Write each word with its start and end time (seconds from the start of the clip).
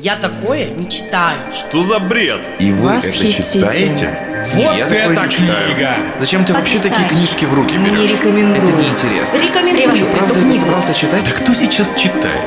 Я 0.00 0.16
такое 0.16 0.66
не 0.70 0.88
читаю. 0.90 1.38
Что 1.54 1.82
за 1.82 1.98
бред? 1.98 2.40
И 2.58 2.72
вы 2.72 2.94
Восхитительно. 2.96 3.66
это 3.66 3.72
читаете? 3.78 4.18
Вот 4.54 4.76
Я 4.76 4.84
такое 4.86 5.12
это 5.12 5.22
не 5.24 5.30
читаю. 5.30 5.74
книга! 5.74 5.96
Зачем 6.20 6.44
ты 6.44 6.52
вообще 6.52 6.78
такие 6.78 7.08
книжки 7.08 7.44
в 7.46 7.54
руки 7.54 7.74
Не 7.76 7.90
берешь? 7.90 8.10
рекомендую. 8.10 8.62
Это 8.68 8.76
неинтересно. 8.82 9.36
Рекомендую 9.38 9.96
Что, 9.96 10.06
правда, 10.06 10.34
это 10.34 10.42
книгу. 10.42 10.64
собрался 10.64 10.94
читать? 10.94 11.24
Да 11.24 11.30
кто 11.32 11.54
сейчас 11.54 11.90
читает? 11.96 12.40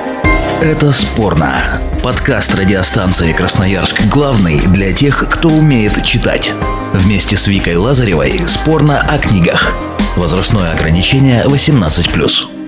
Это 0.61 0.91
спорно. 0.91 1.61
Подкаст 2.03 2.53
радиостанции 2.55 3.33
Красноярск 3.33 4.01
главный 4.07 4.59
для 4.67 4.93
тех, 4.93 5.27
кто 5.29 5.49
умеет 5.49 6.03
читать. 6.05 6.53
Вместе 6.93 7.35
с 7.35 7.47
Викой 7.47 7.75
Лазаревой 7.77 8.41
спорно 8.47 9.01
о 9.01 9.17
книгах. 9.17 9.73
Возрастное 10.15 10.71
ограничение 10.73 11.43
18+. 11.45 12.58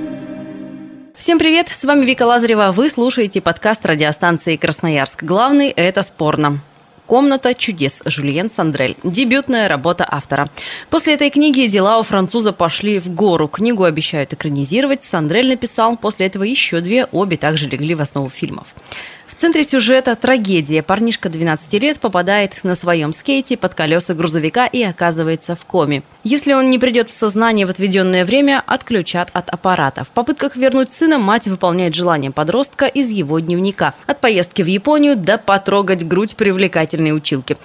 Всем 1.21 1.37
привет, 1.37 1.69
с 1.69 1.83
вами 1.83 2.03
Вика 2.03 2.23
Лазарева. 2.23 2.71
Вы 2.71 2.89
слушаете 2.89 3.41
подкаст 3.41 3.85
радиостанции 3.85 4.55
Красноярск. 4.55 5.21
Главный– 5.21 5.69
это 5.69 6.01
спорно. 6.01 6.61
«Комната 7.05 7.53
чудес» 7.53 8.01
Жюльен 8.05 8.49
Сандрель. 8.49 8.97
Дебютная 9.03 9.67
работа 9.67 10.03
автора. 10.09 10.49
После 10.89 11.13
этой 11.13 11.29
книги 11.29 11.67
дела 11.67 11.99
у 11.99 12.03
француза 12.03 12.53
пошли 12.53 12.97
в 12.97 13.13
гору. 13.13 13.47
Книгу 13.47 13.83
обещают 13.83 14.33
экранизировать. 14.33 15.03
Сандрель 15.03 15.49
написал 15.49 15.95
после 15.95 16.25
этого 16.25 16.41
еще 16.41 16.81
две. 16.81 17.05
Обе 17.11 17.37
также 17.37 17.67
легли 17.67 17.93
в 17.93 18.01
основу 18.01 18.29
фильмов. 18.29 18.73
Центре 19.41 19.63
сюжета 19.63 20.15
трагедия. 20.15 20.83
Парнишка 20.83 21.27
12 21.27 21.73
лет 21.81 21.99
попадает 21.99 22.63
на 22.63 22.75
своем 22.75 23.11
скейте 23.11 23.57
под 23.57 23.73
колеса 23.73 24.13
грузовика 24.13 24.67
и 24.67 24.83
оказывается 24.83 25.55
в 25.55 25.65
коме. 25.65 26.03
Если 26.23 26.53
он 26.53 26.69
не 26.69 26.77
придет 26.77 27.09
в 27.09 27.15
сознание 27.15 27.65
в 27.65 27.71
отведенное 27.71 28.23
время, 28.23 28.61
отключат 28.67 29.31
от 29.33 29.49
аппарата. 29.49 30.03
В 30.03 30.11
попытках 30.11 30.55
вернуть 30.55 30.93
сына 30.93 31.17
мать 31.17 31.47
выполняет 31.47 31.95
желание 31.95 32.29
подростка 32.29 32.85
из 32.85 33.09
его 33.09 33.39
дневника. 33.39 33.95
От 34.05 34.21
поездки 34.21 34.61
в 34.61 34.67
Японию 34.67 35.15
до 35.15 35.39
потрогать 35.39 36.07
грудь 36.07 36.35
привлекательной 36.35 37.17
училки. 37.17 37.57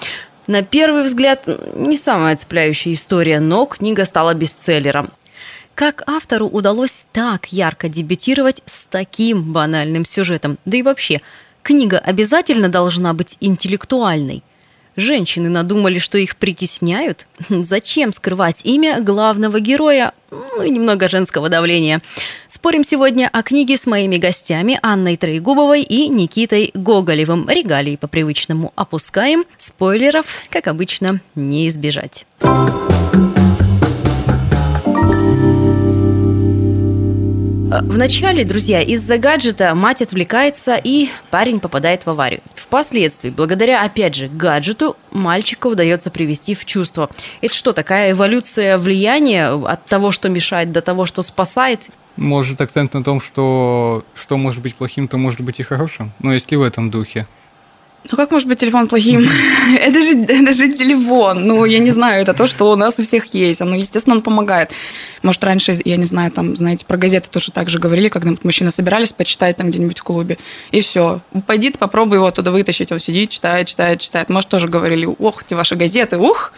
На 0.47 0.63
первый 0.63 1.03
взгляд, 1.03 1.47
не 1.75 1.99
самая 1.99 2.37
цепляющая 2.37 2.95
история, 2.95 3.39
но 3.39 3.67
книга 3.67 4.07
стала 4.07 4.33
бестселлером. 4.33 5.11
Как 5.75 6.05
автору 6.07 6.47
удалось 6.47 7.05
так 7.13 7.53
ярко 7.53 7.91
дебютировать 7.91 8.63
с 8.65 8.87
таким 8.87 9.53
банальным 9.53 10.07
сюжетом? 10.07 10.57
Да 10.65 10.79
и 10.79 10.83
вообще, 10.83 11.21
книга 11.67 11.99
обязательно 11.99 12.69
должна 12.69 13.13
быть 13.13 13.37
интеллектуальной. 13.41 14.45
Женщины 14.95 15.51
надумали, 15.51 15.99
что 15.99 16.17
их 16.17 16.37
притесняют? 16.37 17.27
Зачем 17.49 18.13
скрывать 18.13 18.65
имя 18.65 19.01
главного 19.01 19.59
героя? 19.59 20.13
Ну 20.31 20.63
и 20.63 20.71
немного 20.71 21.09
женского 21.09 21.49
давления. 21.49 22.01
Спорим 22.47 22.85
сегодня 22.85 23.29
о 23.31 23.43
книге 23.43 23.77
с 23.77 23.87
моими 23.87 24.17
гостями 24.17 24.79
Анной 24.81 25.17
Троегубовой 25.17 25.83
и 25.83 26.09
Никитой 26.09 26.71
Гоголевым. 26.73 27.49
Регалии 27.49 27.97
по 27.97 28.07
привычному 28.07 28.73
опускаем. 28.77 29.45
Спойлеров, 29.59 30.27
как 30.51 30.69
обычно, 30.69 31.21
не 31.35 31.67
избежать. 31.69 32.27
Вначале, 37.69 38.45
друзья, 38.45 38.81
из-за 38.81 39.19
гаджета 39.19 39.75
мать 39.75 40.01
отвлекается, 40.01 40.81
и 40.83 41.09
парень 41.31 41.59
попадает 41.59 42.07
в 42.07 42.11
аварию. 42.11 42.41
Впоследствии, 42.55 43.31
благодаря, 43.31 43.83
опять 43.83 44.15
же, 44.15 44.29
гаджету, 44.29 44.97
мальчика 45.11 45.67
удается 45.67 46.13
привести 46.13 46.55
в 46.55 46.65
чувство. 46.65 47.11
Это 47.41 47.53
что, 47.53 47.73
такая 47.73 48.13
эволюция 48.13 48.79
влияния 48.79 49.49
от 49.49 49.85
того, 49.87 50.13
что 50.13 50.29
мешает, 50.29 50.71
до 50.71 50.81
того, 50.81 51.07
что 51.07 51.23
спасает? 51.23 51.81
Может 52.17 52.61
акцент 52.61 52.95
на 52.95 53.03
том, 53.03 53.21
что 53.21 54.05
что 54.15 54.37
может 54.37 54.63
быть 54.63 54.77
плохим, 54.77 55.09
то 55.09 55.19
может 55.19 55.41
быть 55.41 55.59
и 55.59 55.65
хорошим. 55.65 56.13
Ну, 56.21 56.33
если 56.33 56.55
в 56.55 56.63
этом 56.63 56.91
духе. 56.91 57.27
Ну 58.11 58.17
как 58.17 58.31
может 58.31 58.49
быть 58.49 58.59
телефон 58.59 58.89
плохим? 58.89 59.27
это, 59.81 60.01
же, 60.03 60.17
это 60.23 60.53
же 60.53 60.73
телефон. 60.73 61.47
Ну, 61.47 61.65
я 61.65 61.79
не 61.79 61.91
знаю, 61.91 62.23
это 62.23 62.35
то, 62.35 62.47
что 62.47 62.71
у 62.71 62.77
нас 62.77 62.99
у 62.99 63.03
всех 63.03 63.27
есть. 63.35 63.61
Ну, 63.61 63.75
естественно, 63.75 64.17
он 64.17 64.23
помогает. 64.23 64.71
Может, 65.23 65.43
раньше, 65.43 65.77
я 65.85 65.97
не 65.97 66.05
знаю, 66.05 66.31
там, 66.31 66.57
знаете, 66.57 66.85
про 66.85 66.97
газеты 66.97 67.29
тоже 67.31 67.51
так 67.51 67.69
же 67.69 67.79
говорили, 67.79 68.09
когда 68.09 68.33
мужчины 68.43 68.71
собирались 68.71 69.13
почитать 69.13 69.57
там 69.57 69.71
где-нибудь 69.71 69.99
в 69.99 70.03
клубе. 70.05 70.39
И 70.71 70.81
все. 70.81 71.21
Пойди 71.47 71.71
ты 71.71 71.79
попробуй 71.79 72.19
его 72.19 72.27
оттуда 72.27 72.53
вытащить. 72.53 72.93
Он 72.93 73.01
сидит, 73.01 73.31
читает, 73.31 73.67
читает, 73.67 74.01
читает. 74.01 74.29
Может, 74.29 74.51
тоже 74.51 74.69
говорили, 74.69 75.09
ох, 75.19 75.43
эти 75.43 75.55
ваши 75.55 75.75
газеты, 75.75 76.19
ух. 76.19 76.53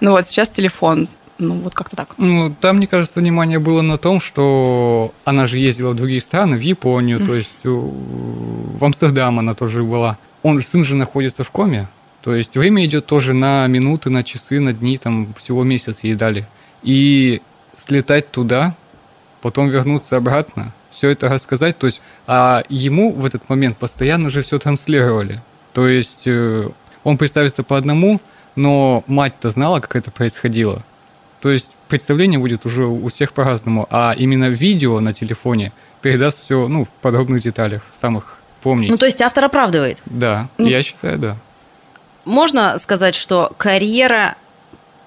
Ну 0.00 0.12
вот 0.12 0.26
сейчас 0.26 0.48
телефон. 0.48 1.08
Ну, 1.38 1.54
вот 1.54 1.72
как-то 1.74 1.94
так. 1.94 2.14
Ну, 2.18 2.52
там, 2.60 2.78
мне 2.78 2.88
кажется, 2.88 3.20
внимание 3.20 3.60
было 3.60 3.80
на 3.80 3.96
том, 3.96 4.20
что 4.20 5.12
она 5.24 5.46
же 5.46 5.58
ездила 5.58 5.90
в 5.90 5.94
другие 5.94 6.20
страны, 6.20 6.56
в 6.56 6.60
Японию, 6.60 7.24
то 7.24 7.32
есть 7.32 7.62
в 7.62 8.84
Амстердам 8.84 9.38
она 9.38 9.54
тоже 9.54 9.84
была. 9.84 10.18
Он, 10.42 10.60
сын 10.62 10.84
же 10.84 10.94
находится 10.94 11.44
в 11.44 11.50
коме, 11.50 11.88
то 12.22 12.34
есть 12.34 12.56
время 12.56 12.84
идет 12.84 13.06
тоже 13.06 13.32
на 13.32 13.66
минуты, 13.66 14.10
на 14.10 14.22
часы, 14.22 14.60
на 14.60 14.72
дни, 14.72 14.98
там 14.98 15.34
всего 15.34 15.64
месяц 15.64 16.00
ей 16.00 16.14
дали. 16.14 16.46
И 16.82 17.42
слетать 17.76 18.30
туда, 18.30 18.74
потом 19.40 19.68
вернуться 19.68 20.16
обратно, 20.16 20.72
все 20.90 21.10
это 21.10 21.28
рассказать, 21.28 21.78
то 21.78 21.86
есть, 21.86 22.00
а 22.26 22.64
ему 22.68 23.12
в 23.12 23.24
этот 23.24 23.48
момент 23.48 23.76
постоянно 23.76 24.30
же 24.30 24.42
все 24.42 24.58
транслировали. 24.58 25.42
То 25.72 25.88
есть 25.88 26.22
э, 26.26 26.68
он 27.04 27.18
представит 27.18 27.52
это 27.52 27.62
по 27.62 27.76
одному, 27.76 28.20
но 28.56 29.04
мать-то 29.06 29.50
знала, 29.50 29.80
как 29.80 29.96
это 29.96 30.10
происходило. 30.10 30.82
То 31.40 31.50
есть 31.50 31.76
представление 31.88 32.40
будет 32.40 32.66
уже 32.66 32.84
у 32.84 33.08
всех 33.08 33.32
по-разному, 33.32 33.86
а 33.90 34.14
именно 34.16 34.48
видео 34.48 34.98
на 35.00 35.12
телефоне 35.12 35.72
передаст 36.02 36.42
все 36.42 36.66
ну, 36.66 36.84
в 36.84 36.88
подробных 36.88 37.42
деталях, 37.42 37.82
самых 37.94 38.37
помнить. 38.62 38.90
Ну, 38.90 38.96
то 38.96 39.06
есть 39.06 39.20
автор 39.22 39.44
оправдывает. 39.44 40.02
Да, 40.06 40.48
Ну, 40.58 40.66
я 40.66 40.82
считаю, 40.82 41.18
да. 41.18 41.36
Можно 42.24 42.76
сказать, 42.78 43.14
что 43.14 43.52
карьера 43.56 44.36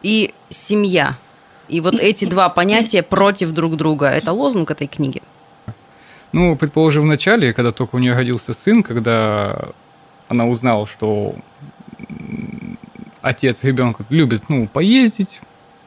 и 0.02 0.34
семья, 0.50 1.18
и 1.68 1.80
вот 1.80 2.00
эти 2.00 2.26
два 2.26 2.50
понятия 2.50 3.04
против 3.04 3.52
друг 3.52 3.78
друга, 3.78 4.08
это 4.08 4.32
лозунг 4.34 4.72
этой 4.72 4.88
книги. 4.88 5.22
Ну, 6.32 6.56
предположим, 6.56 7.04
в 7.04 7.06
начале, 7.06 7.54
когда 7.54 7.72
только 7.72 7.96
у 7.96 8.00
нее 8.00 8.14
родился 8.14 8.54
сын, 8.54 8.84
когда 8.84 9.70
она 10.30 10.48
узнала, 10.48 10.88
что 10.88 11.36
отец 13.22 13.64
ребенка 13.64 14.06
любит, 14.10 14.44
ну, 14.50 14.68
поездить, 14.68 15.42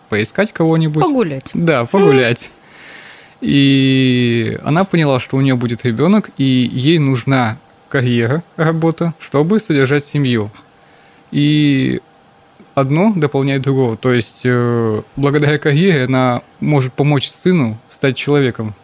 поискать 0.09 0.53
кого-нибудь. 0.53 1.03
Погулять. 1.03 1.51
Да, 1.55 1.85
погулять. 1.87 2.51
И 3.41 4.59
она 4.65 4.84
поняла, 4.84 5.21
что 5.21 5.37
у 5.37 5.41
нее 5.41 5.55
будет 5.55 5.84
ребенок, 5.84 6.31
и 6.39 6.45
ей 6.45 6.99
нужна 6.99 7.59
карьера, 7.89 8.43
работа, 8.56 9.15
чтобы 9.21 9.61
содержать 9.61 10.05
семью. 10.05 10.50
И 11.31 12.00
одно 12.75 13.12
дополняет 13.15 13.62
другого. 13.62 13.97
То 13.97 14.12
есть, 14.12 14.41
э, 14.45 15.03
благодаря 15.17 15.59
карьере 15.59 16.05
она 16.05 16.43
может 16.61 16.93
помочь 16.93 17.28
сыну 17.28 17.78
стать 17.91 18.17
человеком, 18.17 18.75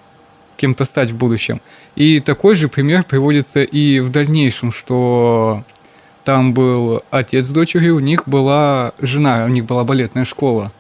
кем-то 0.57 0.85
стать 0.85 1.11
в 1.11 1.17
будущем. 1.17 1.61
И 1.97 2.21
такой 2.21 2.55
же 2.55 2.69
пример 2.69 3.05
приводится 3.05 3.63
и 3.63 4.01
в 4.01 4.11
дальнейшем, 4.11 4.73
что 4.73 5.65
там 6.25 6.53
был 6.53 7.03
отец 7.11 7.47
с 7.47 7.51
дочерью, 7.51 7.97
у 7.97 8.01
них 8.01 8.29
была 8.29 8.93
жена, 9.01 9.45
у 9.45 9.49
них 9.49 9.65
была 9.65 9.85
балетная 9.85 10.25
школа. 10.25 10.73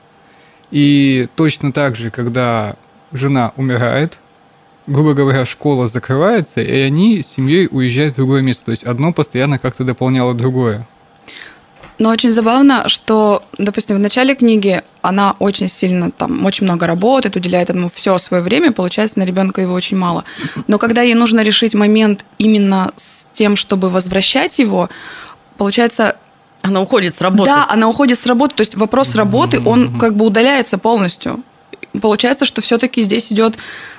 И 0.71 1.29
точно 1.35 1.73
так 1.73 1.97
же, 1.97 2.11
когда 2.11 2.77
жена 3.13 3.53
умирает, 3.57 4.19
грубо 4.87 5.15
говоря, 5.15 5.45
школа 5.45 5.87
закрывается, 5.87 6.61
и 6.61 6.81
они 6.81 7.23
с 7.23 7.29
семьей 7.29 7.69
уезжают 7.71 8.15
в 8.15 8.17
другое 8.17 8.43
место. 8.43 8.67
То 8.67 8.71
есть 8.73 8.85
одно 8.85 9.13
постоянно 9.13 9.59
как-то 9.59 9.85
дополняло 9.85 10.35
другое. 10.35 10.87
Но 11.99 12.09
очень 12.09 12.33
забавно, 12.33 12.89
что, 12.89 13.43
допустим, 13.59 13.97
в 13.97 13.99
начале 13.99 14.35
книги 14.35 14.83
она 15.03 15.35
очень 15.39 15.69
сильно 15.69 16.11
там 16.11 16.47
очень 16.47 16.65
много 16.65 16.87
работает, 16.87 17.37
уделяет 17.37 17.69
этому 17.69 17.89
все 17.89 18.17
свое 18.17 18.43
время, 18.43 18.73
получается, 18.73 19.19
на 19.19 19.25
ребенка 19.25 19.61
его 19.61 19.75
очень 19.75 19.99
мало. 19.99 20.25
Но 20.67 20.79
когда 20.79 21.03
ей 21.03 21.13
нужно 21.13 21.43
решить 21.43 21.75
момент 21.75 22.25
именно 22.39 22.93
с 22.97 23.27
тем, 23.35 23.55
чтобы 23.55 23.91
возвращать 23.91 24.59
его, 24.59 24.89
получается, 25.59 26.17
Она 26.63 26.81
уходит 26.81 27.15
с 27.15 27.21
работы. 27.21 27.51
да, 27.51 27.67
она 27.69 27.87
уходит 27.87 28.19
с 28.19 28.27
работы, 28.27 28.55
то 28.55 28.61
есть 28.63 28.77
вопрос 28.77 29.15
работы, 29.15 29.61
он 29.63 29.99
как 29.99 30.17
бы 30.17 30.25
удаляется 30.25 30.79
полностью. 30.79 31.43
Получается, 32.01 32.45
что 32.45 32.61
все-таки 32.61 33.03
здесь 33.03 33.33
идет 33.33 33.57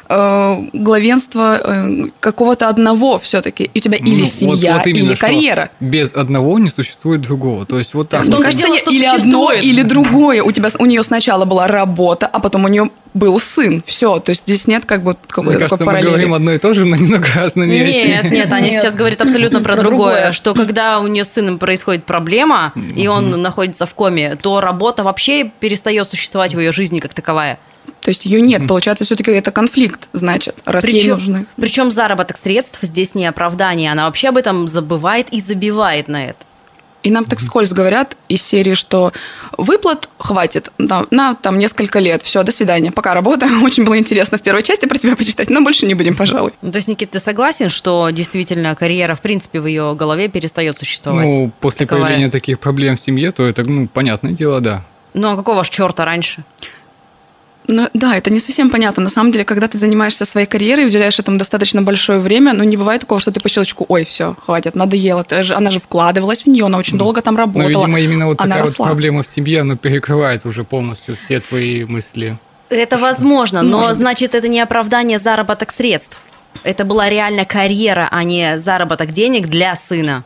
э, 0.09 0.57
главенство 0.73 1.59
э, 1.63 2.05
какого-то 2.19 2.67
одного 2.69 3.17
все-таки. 3.19 3.69
И 3.73 3.79
у 3.79 3.81
тебя 3.81 3.97
или 3.97 4.11
Ну, 4.13 4.19
вот- 4.19 4.27
семья, 4.29 4.77
вот 4.77 4.87
именно, 4.87 5.03
или 5.09 5.15
карьера. 5.15 5.69
Без 5.79 6.13
одного 6.13 6.57
не 6.59 6.69
существует 6.69 7.21
другого. 7.21 7.65
То 7.65 7.79
есть 7.79 7.93
вот 7.93 8.09
так. 8.09 8.23
в 8.25 8.29
вот. 8.29 8.41
кажется, 8.43 8.65
дело, 8.65 8.77
что 8.77 8.91
или 8.91 9.05
одно, 9.05 9.17
существует. 9.47 9.63
или 9.63 9.81
другое. 9.83 10.43
У 10.43 10.51
тебя 10.51 10.69
у 10.79 10.85
нее 10.85 11.03
сначала 11.03 11.45
была 11.45 11.67
работа, 11.67 12.27
а 12.27 12.39
потом 12.39 12.65
у 12.65 12.67
нее 12.67 12.89
был 13.13 13.39
сын. 13.39 13.83
Все, 13.85 14.19
то 14.19 14.29
есть 14.29 14.43
здесь 14.43 14.67
нет 14.67 14.85
как 14.85 15.03
бы 15.03 15.11
Мне 15.11 15.17
какой-то 15.27 15.51
кажется, 15.59 15.77
такой 15.77 15.85
мы 15.85 15.91
параллели. 15.91 16.09
говорим 16.11 16.33
одно 16.33 16.53
и 16.53 16.57
то 16.59 16.73
же, 16.73 16.85
но 16.85 16.95
немного 16.95 17.27
разными 17.35 17.75
Нет, 17.75 18.31
нет, 18.31 18.51
Аня 18.53 18.65
Нет. 18.71 18.81
сейчас 18.81 18.95
говорит 18.95 19.19
абсолютно 19.19 19.59
про 19.61 19.73
Про 19.75 19.81
другое, 19.83 20.13
другое. 20.13 20.31
что 20.31 20.53
когда 20.53 20.99
у 21.01 21.07
нее 21.07 21.25
с 21.25 21.31
сыном 21.33 21.57
происходит 21.57 22.05
проблема, 22.05 22.71
и 22.95 23.07
он 23.07 23.41
находится 23.41 23.85
в 23.85 23.93
коме, 23.93 24.37
то 24.41 24.61
работа 24.61 25.03
вообще 25.03 25.43
перестает 25.59 26.07
существовать 26.07 26.53
в 26.55 26.59
ее 26.59 26.71
жизни 26.71 26.99
как 26.99 27.13
таковая. 27.13 27.59
То 28.01 28.09
есть 28.09 28.25
ее 28.25 28.41
нет, 28.41 28.67
получается, 28.67 29.05
все-таки 29.05 29.31
это 29.31 29.51
конфликт, 29.51 30.09
значит, 30.11 30.61
раз 30.65 30.83
ей 30.85 30.93
Причем- 30.93 31.13
нужны. 31.13 31.45
Причем 31.55 31.91
заработок 31.91 32.37
средств 32.37 32.79
здесь 32.81 33.13
не 33.13 33.25
оправдание. 33.27 33.91
Она 33.91 34.05
вообще 34.05 34.29
об 34.29 34.37
этом 34.37 34.67
забывает 34.67 35.29
и 35.29 35.39
забивает 35.39 36.07
на 36.07 36.25
это. 36.25 36.39
И 37.03 37.09
нам 37.09 37.25
так 37.25 37.41
скользь 37.41 37.71
говорят 37.73 38.15
из 38.27 38.43
серии, 38.43 38.75
что 38.75 39.11
выплат 39.57 40.07
хватит 40.19 40.71
на, 40.77 41.05
на 41.09 41.33
там 41.33 41.57
несколько 41.57 41.97
лет. 41.97 42.21
Все, 42.21 42.43
до 42.43 42.51
свидания. 42.51 42.91
Пока 42.91 43.15
работа. 43.15 43.47
Очень 43.63 43.85
было 43.85 43.97
интересно 43.97 44.37
в 44.37 44.41
первой 44.41 44.61
части 44.61 44.85
про 44.85 44.97
тебя 44.97 45.15
почитать, 45.15 45.49
но 45.49 45.61
больше 45.61 45.87
не 45.87 45.95
будем, 45.95 46.15
пожалуй. 46.15 46.51
Ну, 46.61 46.71
то 46.71 46.75
есть, 46.77 46.87
Никита, 46.87 47.13
ты 47.13 47.19
согласен, 47.19 47.69
что 47.69 48.09
действительно 48.11 48.75
карьера, 48.75 49.15
в 49.15 49.21
принципе, 49.21 49.59
в 49.59 49.65
ее 49.65 49.95
голове 49.95 50.27
перестает 50.27 50.77
существовать? 50.77 51.25
Ну, 51.25 51.51
после 51.59 51.85
Таковая. 51.87 52.09
появления 52.09 52.31
таких 52.31 52.59
проблем 52.59 52.97
в 52.97 53.01
семье, 53.01 53.31
то 53.31 53.43
это, 53.43 53.63
ну, 53.63 53.87
понятное 53.87 54.33
дело, 54.33 54.61
да. 54.61 54.83
Ну, 55.15 55.31
а 55.31 55.35
какого 55.35 55.63
ж 55.63 55.69
черта 55.69 56.05
раньше? 56.05 56.43
Ну, 57.73 57.87
да, 57.93 58.17
это 58.17 58.29
не 58.29 58.39
совсем 58.39 58.69
понятно. 58.69 59.01
На 59.01 59.09
самом 59.09 59.31
деле, 59.31 59.45
когда 59.45 59.67
ты 59.69 59.77
занимаешься 59.77 60.25
своей 60.25 60.45
карьерой 60.45 60.83
и 60.83 60.87
уделяешь 60.87 61.17
этому 61.19 61.37
достаточно 61.37 61.81
большое 61.81 62.19
время, 62.19 62.51
ну, 62.53 62.65
не 62.65 62.75
бывает 62.75 63.01
такого, 63.01 63.21
что 63.21 63.31
ты 63.31 63.39
по 63.39 63.47
щелчку, 63.47 63.85
ой, 63.87 64.03
все, 64.03 64.35
хватит, 64.45 64.75
надоело. 64.75 65.23
Ты 65.23 65.41
же, 65.43 65.55
она 65.55 65.71
же 65.71 65.79
вкладывалась 65.79 66.43
в 66.43 66.47
нее, 66.47 66.65
она 66.65 66.77
очень 66.77 66.97
долго 66.97 67.21
там 67.21 67.35
Но, 67.35 67.39
работала. 67.41 67.67
видимо, 67.69 67.99
именно 68.01 68.27
вот 68.27 68.41
она 68.41 68.49
такая 68.55 68.65
росла. 68.65 68.85
вот 68.85 68.91
проблема 68.91 69.23
в 69.23 69.27
семье, 69.27 69.61
она 69.61 69.77
перекрывает 69.77 70.45
уже 70.45 70.63
полностью 70.65 71.15
все 71.15 71.39
твои 71.39 71.85
мысли. 71.85 72.37
Это 72.69 72.97
возможно, 72.97 73.61
но 73.61 73.77
Может 73.77 73.89
быть. 73.91 73.97
значит, 73.97 74.35
это 74.35 74.47
не 74.49 74.59
оправдание 74.59 75.17
заработок 75.17 75.71
средств. 75.71 76.19
Это 76.63 76.83
была 76.83 77.09
реально 77.09 77.45
карьера, 77.45 78.09
а 78.11 78.23
не 78.25 78.59
заработок 78.59 79.13
денег 79.13 79.47
для 79.47 79.75
сына. 79.75 80.23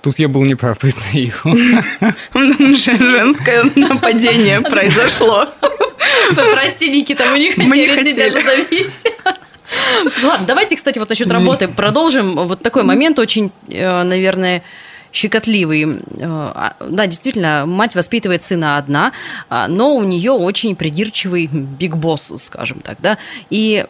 Тут 0.00 0.18
я 0.18 0.28
был 0.28 0.44
неправ, 0.44 0.78
признаю. 0.80 1.32
Женское 2.34 3.64
нападение 3.74 4.60
произошло. 4.62 5.46
Прости, 6.34 6.90
Никита, 6.90 7.26
мы 7.26 7.38
не 7.38 7.52
Мы 7.56 7.76
не 7.76 7.88
хотели 7.88 8.12
тебя 8.12 8.30
хотели. 8.30 8.42
задавить. 8.42 9.06
Ладно, 10.22 10.46
давайте, 10.46 10.76
кстати, 10.76 10.98
вот 10.98 11.08
насчет 11.08 11.30
работы 11.30 11.68
продолжим. 11.68 12.34
Вот 12.34 12.62
такой 12.62 12.82
момент 12.84 13.18
очень, 13.18 13.52
э, 13.68 14.02
наверное, 14.02 14.62
щекотливый. 15.12 15.84
Э, 15.84 15.90
а, 16.20 16.76
Да, 16.80 17.06
действительно, 17.06 17.64
мать 17.66 17.94
воспитывает 17.94 18.42
сына 18.42 18.78
одна, 18.78 19.12
а, 19.48 19.68
но 19.68 19.94
у 19.94 20.02
нее 20.02 20.32
очень 20.32 20.74
придирчивый 20.76 21.46
биг 21.46 21.96
босс, 21.96 22.32
скажем 22.38 22.80
так, 22.80 22.98
да. 23.00 23.18
И 23.50 23.86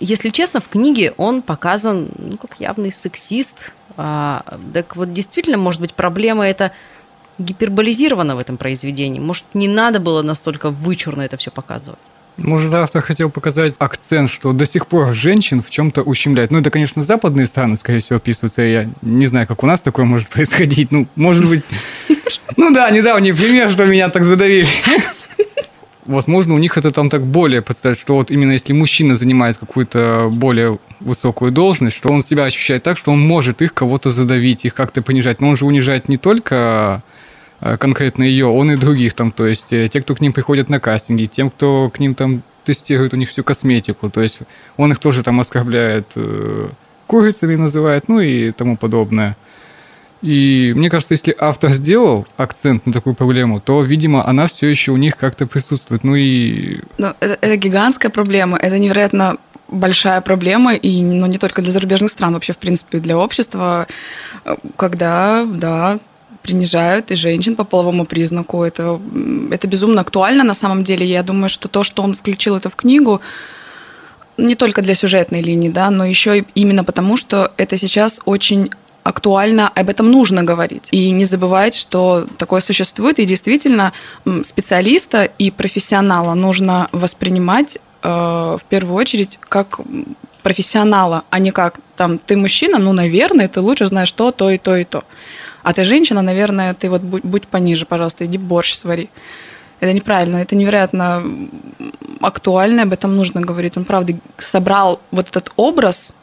если 0.00 0.30
честно, 0.30 0.60
в 0.60 0.68
книге 0.68 1.12
он 1.16 1.42
показан 1.42 2.08
ну, 2.16 2.36
как 2.36 2.56
явный 2.60 2.92
сексист. 2.92 3.72
А, 3.96 4.44
так 4.72 4.94
вот, 4.96 5.12
действительно, 5.12 5.58
может 5.58 5.80
быть, 5.80 5.94
проблема 5.94 6.46
это 6.46 6.72
гиперболизирована 7.38 8.36
в 8.36 8.38
этом 8.38 8.56
произведении. 8.56 9.20
Может, 9.20 9.44
не 9.54 9.68
надо 9.68 10.00
было 10.00 10.22
настолько 10.22 10.70
вычурно 10.70 11.22
это 11.22 11.36
все 11.36 11.50
показывать. 11.50 11.98
Может, 12.38 12.72
автор 12.72 13.02
хотел 13.02 13.30
показать 13.30 13.74
акцент, 13.78 14.30
что 14.30 14.52
до 14.52 14.64
сих 14.64 14.86
пор 14.86 15.12
женщин 15.12 15.60
в 15.60 15.70
чем-то 15.70 16.02
ущемляют. 16.02 16.52
Ну, 16.52 16.60
это, 16.60 16.70
конечно, 16.70 17.02
западные 17.02 17.46
страны, 17.46 17.76
скорее 17.76 17.98
всего, 17.98 18.18
описываются. 18.18 18.62
Я 18.62 18.88
не 19.02 19.26
знаю, 19.26 19.48
как 19.48 19.64
у 19.64 19.66
нас 19.66 19.80
такое 19.80 20.04
может 20.04 20.28
происходить. 20.28 20.92
Ну, 20.92 21.08
может 21.16 21.48
быть... 21.48 21.64
Ну 22.56 22.70
да, 22.72 22.90
недавний 22.90 23.32
пример, 23.32 23.70
что 23.70 23.86
меня 23.86 24.08
так 24.08 24.24
задавили. 24.24 24.68
Возможно, 26.06 26.54
у 26.54 26.58
них 26.58 26.78
это 26.78 26.90
там 26.90 27.10
так 27.10 27.26
более 27.26 27.60
представить, 27.60 27.98
что 27.98 28.14
вот 28.14 28.30
именно 28.30 28.52
если 28.52 28.72
мужчина 28.72 29.14
занимает 29.16 29.58
какую-то 29.58 30.30
более 30.32 30.78
высокую 31.00 31.52
должность, 31.52 31.96
что 31.96 32.08
он 32.08 32.22
себя 32.22 32.44
ощущает 32.44 32.82
так, 32.82 32.96
что 32.96 33.12
он 33.12 33.20
может 33.20 33.60
их 33.62 33.74
кого-то 33.74 34.10
задавить, 34.10 34.64
их 34.64 34.74
как-то 34.74 35.02
понижать. 35.02 35.40
Но 35.40 35.50
он 35.50 35.56
же 35.56 35.66
унижает 35.66 36.08
не 36.08 36.16
только 36.16 37.02
конкретно 37.60 38.22
ее, 38.22 38.46
он 38.46 38.70
и 38.70 38.76
других 38.76 39.14
там, 39.14 39.32
то 39.32 39.46
есть 39.46 39.72
э, 39.72 39.88
те, 39.88 40.00
кто 40.00 40.14
к 40.14 40.20
ним 40.20 40.32
приходят 40.32 40.68
на 40.68 40.80
кастинги, 40.80 41.24
тем, 41.26 41.50
кто 41.50 41.90
к 41.90 41.98
ним 41.98 42.14
там 42.14 42.42
тестирует 42.64 43.14
у 43.14 43.16
них 43.16 43.30
всю 43.30 43.42
косметику, 43.42 44.10
то 44.10 44.20
есть 44.20 44.40
он 44.76 44.92
их 44.92 44.98
тоже 44.98 45.22
там 45.22 45.40
оскорбляет, 45.40 46.06
э, 46.14 46.68
курицами 47.06 47.56
называет, 47.56 48.08
ну 48.08 48.20
и 48.20 48.52
тому 48.52 48.76
подобное. 48.76 49.36
И 50.20 50.72
мне 50.76 50.90
кажется, 50.90 51.14
если 51.14 51.34
автор 51.38 51.70
сделал 51.70 52.26
акцент 52.36 52.86
на 52.86 52.92
такую 52.92 53.14
проблему, 53.14 53.60
то, 53.60 53.82
видимо, 53.82 54.26
она 54.26 54.48
все 54.48 54.66
еще 54.66 54.90
у 54.90 54.96
них 54.96 55.16
как-то 55.16 55.46
присутствует. 55.46 56.02
Ну 56.02 56.16
и 56.16 56.80
Ну, 56.98 57.14
это, 57.20 57.38
это 57.40 57.56
гигантская 57.56 58.10
проблема, 58.10 58.58
это 58.58 58.78
невероятно 58.78 59.38
большая 59.68 60.20
проблема, 60.20 60.74
и 60.74 61.02
ну, 61.02 61.26
не 61.26 61.38
только 61.38 61.62
для 61.62 61.72
зарубежных 61.72 62.10
стран, 62.10 62.34
вообще, 62.34 62.52
в 62.52 62.58
принципе, 62.58 62.98
для 62.98 63.16
общества, 63.16 63.86
э, 64.44 64.56
когда, 64.76 65.44
да, 65.44 65.98
принижают 66.48 67.10
и 67.10 67.14
женщин 67.14 67.56
по 67.56 67.64
половому 67.64 68.06
признаку. 68.06 68.62
Это, 68.62 68.98
это 69.50 69.66
безумно 69.66 70.00
актуально 70.00 70.44
на 70.44 70.54
самом 70.54 70.82
деле. 70.82 71.04
Я 71.04 71.22
думаю, 71.22 71.50
что 71.50 71.68
то, 71.68 71.82
что 71.84 72.02
он 72.02 72.14
включил 72.14 72.56
это 72.56 72.70
в 72.70 72.74
книгу, 72.74 73.20
не 74.38 74.54
только 74.54 74.80
для 74.80 74.94
сюжетной 74.94 75.42
линии, 75.42 75.68
да, 75.68 75.90
но 75.90 76.06
еще 76.06 76.38
и 76.38 76.44
именно 76.54 76.84
потому, 76.84 77.18
что 77.18 77.52
это 77.58 77.76
сейчас 77.76 78.20
очень 78.24 78.70
актуально, 79.02 79.68
об 79.68 79.90
этом 79.90 80.10
нужно 80.10 80.42
говорить. 80.42 80.88
И 80.90 81.10
не 81.10 81.26
забывать, 81.26 81.74
что 81.74 82.26
такое 82.38 82.62
существует, 82.62 83.18
и 83.18 83.26
действительно 83.26 83.92
специалиста 84.42 85.24
и 85.24 85.50
профессионала 85.50 86.34
нужно 86.34 86.88
воспринимать 86.92 87.76
э, 88.02 88.08
в 88.08 88.62
первую 88.70 88.96
очередь 88.96 89.38
как 89.40 89.80
профессионала, 90.42 91.24
а 91.30 91.38
не 91.40 91.50
как 91.50 91.80
там 91.96 92.16
ты 92.16 92.36
мужчина, 92.36 92.78
ну, 92.78 92.92
наверное, 92.92 93.48
ты 93.48 93.60
лучше 93.60 93.86
знаешь 93.86 94.12
то, 94.12 94.32
то 94.32 94.50
и 94.50 94.56
то 94.56 94.76
и 94.76 94.84
то. 94.84 95.02
А 95.62 95.72
ты 95.72 95.84
женщина, 95.84 96.22
наверное, 96.22 96.74
ты 96.74 96.88
вот 96.88 97.02
будь, 97.02 97.24
будь 97.24 97.46
пониже, 97.46 97.86
пожалуйста, 97.86 98.24
иди 98.24 98.38
борщ 98.38 98.74
свари. 98.74 99.10
Это 99.80 99.92
неправильно, 99.92 100.38
это 100.38 100.56
невероятно 100.56 101.22
актуально, 102.20 102.82
об 102.82 102.92
этом 102.92 103.16
нужно 103.16 103.40
говорить. 103.40 103.76
Он, 103.76 103.84
правда, 103.84 104.12
собрал 104.38 105.00
вот 105.12 105.28
этот 105.28 105.52
образ, 105.56 106.14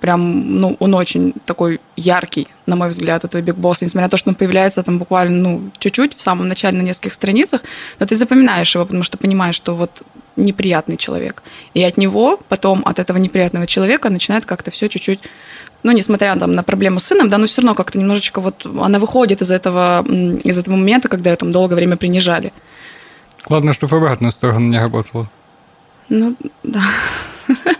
прям, 0.00 0.60
ну, 0.60 0.76
он 0.80 0.94
очень 0.94 1.34
такой 1.44 1.80
яркий, 1.96 2.48
на 2.66 2.76
мой 2.76 2.88
взгляд, 2.88 3.24
этого 3.24 3.40
Биг 3.42 3.56
Босса, 3.56 3.84
несмотря 3.84 4.06
на 4.06 4.10
то, 4.10 4.16
что 4.16 4.30
он 4.30 4.34
появляется 4.34 4.82
там 4.82 4.98
буквально, 4.98 5.48
ну, 5.48 5.70
чуть-чуть, 5.78 6.16
в 6.16 6.20
самом 6.20 6.48
начале 6.48 6.78
на 6.78 6.82
нескольких 6.82 7.14
страницах, 7.14 7.62
но 7.98 8.06
ты 8.06 8.14
запоминаешь 8.14 8.74
его, 8.74 8.84
потому 8.84 9.04
что 9.04 9.18
понимаешь, 9.18 9.54
что 9.54 9.74
вот 9.74 10.02
неприятный 10.36 10.96
человек. 10.96 11.42
И 11.74 11.82
от 11.82 11.96
него 11.96 12.40
потом, 12.48 12.82
от 12.84 12.98
этого 12.98 13.18
неприятного 13.18 13.66
человека 13.66 14.10
начинает 14.10 14.46
как-то 14.46 14.70
все 14.70 14.88
чуть-чуть 14.88 15.20
ну, 15.82 15.92
несмотря 15.92 16.36
там, 16.36 16.54
на 16.54 16.62
проблему 16.62 17.00
с 17.00 17.04
сыном, 17.04 17.28
да, 17.28 17.38
но 17.38 17.46
все 17.46 17.60
равно 17.60 17.74
как-то 17.74 17.98
немножечко 17.98 18.40
вот 18.40 18.66
она 18.66 18.98
выходит 18.98 19.42
из 19.42 19.50
этого, 19.50 20.04
из 20.06 20.58
этого 20.58 20.76
момента, 20.76 21.08
когда 21.08 21.30
ее 21.30 21.36
там 21.36 21.52
долгое 21.52 21.76
время 21.76 21.96
принижали. 21.96 22.52
ладно, 23.48 23.72
что 23.72 23.88
в 23.88 23.92
обратную 23.92 24.32
сторону 24.32 24.68
не 24.68 24.78
работало. 24.78 25.28
Ну, 26.08 26.36
да. 26.62 26.82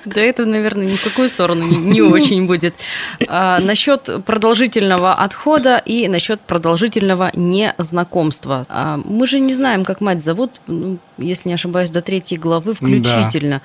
Да 0.05 0.21
это, 0.21 0.45
наверное, 0.45 0.87
ни 0.87 0.97
в 0.97 1.05
какую 1.05 1.29
сторону 1.29 1.65
не, 1.65 1.77
не 1.77 2.03
очень 2.03 2.47
будет. 2.47 2.75
А, 3.29 3.61
насчет 3.61 4.25
продолжительного 4.25 5.15
отхода 5.15 5.79
и 5.79 6.09
насчет 6.09 6.41
продолжительного 6.41 7.31
незнакомства. 7.35 8.65
А, 8.69 9.01
мы 9.05 9.27
же 9.27 9.41
не 9.41 9.55
знаем, 9.55 9.85
как 9.85 10.01
мать 10.01 10.23
зовут, 10.23 10.53
ну, 10.67 10.99
если 11.19 11.49
не 11.49 11.55
ошибаюсь, 11.55 11.91
до 11.91 12.03
третьей 12.03 12.39
главы 12.39 12.75
включительно. 12.75 13.63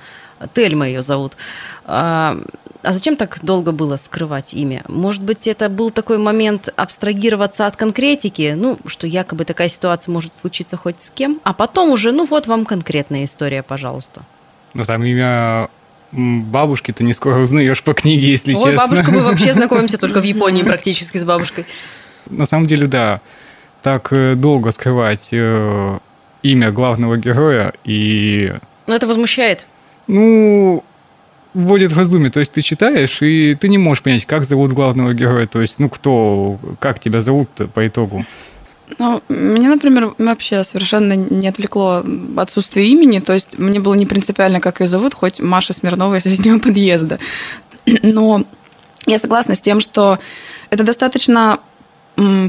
Тельма 0.54 0.86
ее 0.86 1.02
зовут. 1.02 1.36
А, 1.84 2.38
а 2.82 2.92
зачем 2.92 3.16
так 3.16 3.38
долго 3.42 3.72
было 3.72 3.96
скрывать 3.96 4.54
имя? 4.54 4.84
Может 4.88 5.22
быть, 5.22 5.48
это 5.48 5.68
был 5.68 5.90
такой 5.90 6.18
момент 6.18 6.72
абстрагироваться 6.76 7.66
от 7.66 7.76
конкретики, 7.76 8.54
ну, 8.56 8.78
что 8.86 9.06
якобы 9.06 9.44
такая 9.44 9.68
ситуация 9.68 10.12
может 10.12 10.34
случиться 10.34 10.76
хоть 10.76 11.02
с 11.02 11.10
кем, 11.10 11.40
а 11.42 11.52
потом 11.52 11.90
уже, 11.90 12.12
ну 12.12 12.24
вот 12.24 12.46
вам 12.46 12.64
конкретная 12.64 13.24
история, 13.24 13.62
пожалуйста. 13.62 14.22
Ну, 14.74 14.84
там 14.84 15.02
имя 15.02 15.68
бабушки 16.12 16.92
ты 16.92 17.04
не 17.04 17.12
скоро 17.12 17.38
узнаешь 17.40 17.82
по 17.82 17.94
книге, 17.94 18.28
если 18.28 18.54
Ой, 18.54 18.70
честно. 18.72 18.76
бабушка, 18.88 19.10
мы 19.10 19.22
вообще 19.22 19.52
знакомимся 19.54 19.98
только 19.98 20.20
в 20.20 20.24
Японии 20.24 20.62
практически 20.62 21.18
с 21.18 21.24
бабушкой. 21.24 21.66
На 22.30 22.46
самом 22.46 22.66
деле, 22.66 22.86
да. 22.86 23.20
Так 23.82 24.08
э, 24.10 24.34
долго 24.34 24.72
скрывать 24.72 25.28
э, 25.32 25.98
имя 26.42 26.70
главного 26.72 27.16
героя 27.16 27.72
и, 27.84 28.54
Но 28.86 28.94
это 28.94 29.06
возмущает. 29.06 29.66
ну, 30.06 30.84
вводит 31.54 31.92
в 31.92 31.98
раздумье. 31.98 32.30
То 32.30 32.40
есть 32.40 32.52
ты 32.52 32.60
читаешь, 32.60 33.22
и 33.22 33.54
ты 33.54 33.68
не 33.68 33.78
можешь 33.78 34.02
понять, 34.02 34.24
как 34.26 34.44
зовут 34.44 34.72
главного 34.72 35.14
героя. 35.14 35.46
То 35.46 35.60
есть, 35.60 35.74
ну, 35.78 35.88
кто, 35.88 36.58
как 36.78 37.00
тебя 37.00 37.20
зовут 37.20 37.48
по 37.74 37.86
итогу. 37.86 38.24
Ну, 38.96 39.22
меня, 39.28 39.68
например, 39.68 40.14
вообще 40.18 40.64
совершенно 40.64 41.12
не 41.14 41.48
отвлекло 41.48 42.02
отсутствие 42.36 42.88
имени, 42.88 43.20
то 43.20 43.34
есть 43.34 43.58
мне 43.58 43.80
было 43.80 43.94
не 43.94 44.06
принципиально, 44.06 44.60
как 44.60 44.80
ее 44.80 44.86
зовут, 44.86 45.14
хоть 45.14 45.40
Маша 45.40 45.72
Смирнова 45.72 46.14
из 46.18 46.22
соседнего 46.22 46.58
подъезда. 46.58 47.18
Но 48.02 48.44
я 49.06 49.18
согласна 49.18 49.54
с 49.54 49.60
тем, 49.60 49.80
что 49.80 50.18
это 50.70 50.84
достаточно 50.84 51.60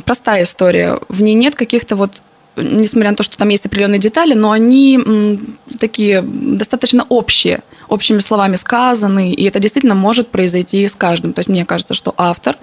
простая 0.05 0.43
история. 0.43 1.00
В 1.10 1.22
ней 1.22 1.36
нет 1.36 1.55
каких-то 1.55 1.96
вот 1.96 2.22
несмотря 2.55 3.12
на 3.12 3.15
то, 3.15 3.24
что 3.24 3.38
там 3.38 3.50
есть 3.50 3.65
определенные 3.65 4.00
детали, 4.00 4.34
но 4.34 4.51
они 4.51 5.00
такие 5.79 6.22
достаточно 6.22 7.05
общие, 7.08 7.62
общими 7.88 8.19
словами 8.19 8.55
сказаны, 8.55 9.31
и 9.31 9.46
это 9.46 9.60
действительно 9.60 9.96
может 9.96 10.29
произойти 10.29 10.86
с 10.86 10.96
каждым. 10.96 11.31
То 11.31 11.39
есть 11.39 11.50
мне 11.50 11.65
кажется, 11.65 11.93
что 11.93 12.13
автор 12.17 12.58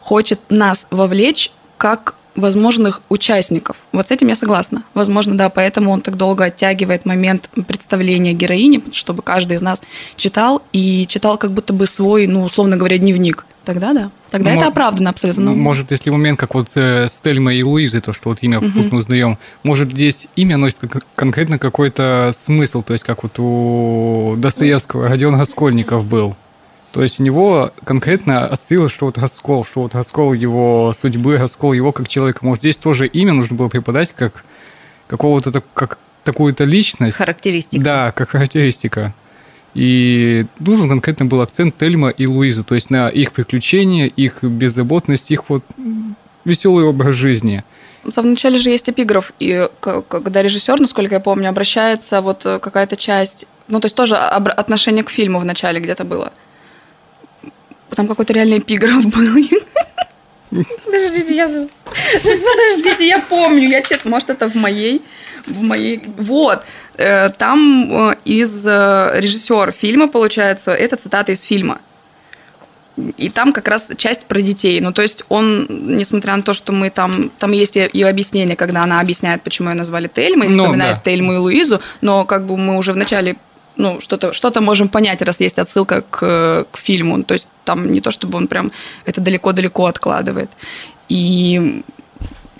хочет 0.00 0.40
нас 0.50 0.86
вовлечь 0.90 1.50
как 1.78 2.14
возможных 2.34 3.02
участников. 3.08 3.76
Вот 3.92 4.08
с 4.08 4.10
этим 4.10 4.28
я 4.28 4.34
согласна. 4.34 4.84
Возможно, 4.94 5.36
да, 5.36 5.48
поэтому 5.50 5.90
он 5.90 6.00
так 6.00 6.16
долго 6.16 6.44
оттягивает 6.44 7.04
момент 7.04 7.50
представления 7.66 8.32
героини, 8.32 8.82
чтобы 8.92 9.22
каждый 9.22 9.56
из 9.56 9.62
нас 9.62 9.82
читал 10.16 10.62
и 10.72 11.06
читал 11.08 11.36
как 11.38 11.52
будто 11.52 11.72
бы 11.72 11.86
свой, 11.86 12.26
ну, 12.26 12.42
условно 12.42 12.76
говоря, 12.76 12.98
дневник. 12.98 13.44
Тогда 13.64 13.92
да. 13.92 14.10
Тогда 14.30 14.50
Ну, 14.50 14.56
это 14.56 14.68
оправдано 14.68 15.10
абсолютно. 15.10 15.44
Ну, 15.44 15.54
Может, 15.54 15.92
если 15.92 16.10
момент, 16.10 16.40
как 16.40 16.54
вот 16.54 16.70
э, 16.74 17.06
с 17.06 17.20
Тельмой 17.20 17.58
и 17.58 17.62
Луизой, 17.62 18.00
то, 18.00 18.12
что 18.12 18.30
вот 18.30 18.38
имя 18.42 18.60
Мгм. 18.60 18.72
тут 18.72 18.92
мы 18.92 18.98
узнаем, 18.98 19.38
может, 19.62 19.92
здесь 19.92 20.26
имя 20.34 20.56
носит 20.56 20.80
кон- 20.80 21.02
конкретно 21.14 21.58
какой-то 21.60 22.32
смысл, 22.34 22.82
то 22.82 22.92
есть 22.92 23.04
как 23.04 23.22
вот 23.22 23.38
у 23.38 24.34
Достоевского 24.36 25.08
Родион 25.08 25.36
Раскольников 25.38 26.04
был. 26.04 26.34
То 26.92 27.02
есть 27.02 27.18
у 27.18 27.22
него 27.22 27.72
конкретно 27.84 28.46
ассоциировалось, 28.46 28.92
что 28.92 29.06
вот 29.06 29.16
раскол, 29.18 29.64
что 29.64 29.82
вот 29.82 29.94
раскол 29.94 30.34
его 30.34 30.94
судьбы, 31.00 31.38
раскол 31.38 31.72
его 31.72 31.90
как 31.90 32.06
человека. 32.06 32.40
Может, 32.42 32.60
здесь 32.60 32.76
тоже 32.76 33.06
имя 33.06 33.32
нужно 33.32 33.56
было 33.56 33.68
преподать 33.68 34.12
как 34.14 34.44
какого-то 35.06 35.52
так- 35.52 35.64
как 35.72 35.98
такую-то 36.22 36.64
личность. 36.64 37.16
Характеристика. 37.16 37.82
Да, 37.82 38.12
как 38.12 38.30
характеристика. 38.30 39.14
И 39.74 40.44
нужен 40.58 40.88
конкретно 40.88 41.24
был 41.24 41.40
акцент 41.40 41.78
Тельма 41.78 42.10
и 42.10 42.26
Луизы, 42.26 42.62
то 42.62 42.74
есть 42.74 42.90
на 42.90 43.08
их 43.08 43.32
приключения, 43.32 44.06
их 44.06 44.44
беззаботность, 44.44 45.30
их 45.30 45.48
вот 45.48 45.64
веселый 46.44 46.84
образ 46.84 47.14
жизни. 47.14 47.64
Там 48.14 48.26
вначале 48.26 48.58
же 48.58 48.68
есть 48.68 48.90
эпиграф, 48.90 49.32
и 49.38 49.68
когда 49.80 50.42
режиссер, 50.42 50.78
насколько 50.80 51.14
я 51.14 51.20
помню, 51.20 51.48
обращается, 51.48 52.20
вот 52.20 52.44
э, 52.44 52.58
какая-то 52.58 52.96
часть, 52.96 53.46
ну, 53.68 53.78
то 53.78 53.86
есть 53.86 53.94
тоже 53.94 54.16
отношение 54.16 55.04
к 55.04 55.10
фильму 55.10 55.38
в 55.38 55.44
начале 55.44 55.80
где-то 55.80 56.04
было. 56.04 56.32
Там 57.94 58.06
какой-то 58.08 58.32
реальный 58.32 58.58
эпиграф 58.58 59.04
был. 59.06 59.26
Подождите, 60.84 61.34
я... 61.34 61.48
Сейчас, 61.48 62.40
подождите, 62.42 63.06
я 63.06 63.18
помню. 63.20 63.68
Я 63.68 63.82
чет... 63.82 64.04
Может, 64.04 64.30
это 64.30 64.48
в 64.48 64.54
моей... 64.54 65.02
В 65.46 65.62
моей... 65.62 66.02
Вот. 66.18 66.64
Э, 66.96 67.30
Там 67.30 68.10
э, 68.10 68.16
из 68.24 68.66
режиссера 68.66 69.70
фильма, 69.72 70.08
получается, 70.08 70.72
это 70.72 70.96
цитата 70.96 71.32
из 71.32 71.42
фильма. 71.42 71.78
И 73.16 73.30
там 73.30 73.54
как 73.54 73.68
раз 73.68 73.90
часть 73.96 74.26
про 74.26 74.42
детей. 74.42 74.78
Ну, 74.80 74.92
то 74.92 75.00
есть 75.00 75.24
он, 75.30 75.66
несмотря 75.96 76.36
на 76.36 76.42
то, 76.42 76.52
что 76.52 76.72
мы 76.72 76.90
там... 76.90 77.30
Там 77.38 77.52
есть 77.52 77.76
ее 77.76 78.06
объяснение, 78.06 78.54
когда 78.54 78.82
она 78.82 79.00
объясняет, 79.00 79.42
почему 79.42 79.70
ее 79.70 79.74
назвали 79.74 80.08
Тельмой, 80.08 80.48
Ну, 80.48 80.64
вспоминает 80.64 80.96
да. 80.96 81.02
Тельму 81.10 81.32
и 81.32 81.36
Луизу, 81.38 81.80
но 82.02 82.26
как 82.26 82.44
бы 82.46 82.58
мы 82.58 82.76
уже 82.76 82.92
в 82.92 82.96
начале 82.96 83.36
ну, 83.76 84.00
что-то 84.00 84.32
что 84.32 84.60
можем 84.60 84.88
понять, 84.88 85.22
раз 85.22 85.40
есть 85.40 85.58
отсылка 85.58 86.02
к, 86.02 86.66
к 86.70 86.78
фильму. 86.78 87.22
То 87.24 87.34
есть 87.34 87.48
там 87.64 87.90
не 87.90 88.00
то, 88.00 88.10
чтобы 88.10 88.38
он 88.38 88.46
прям 88.46 88.72
это 89.04 89.20
далеко-далеко 89.20 89.86
откладывает. 89.86 90.50
И, 91.08 91.82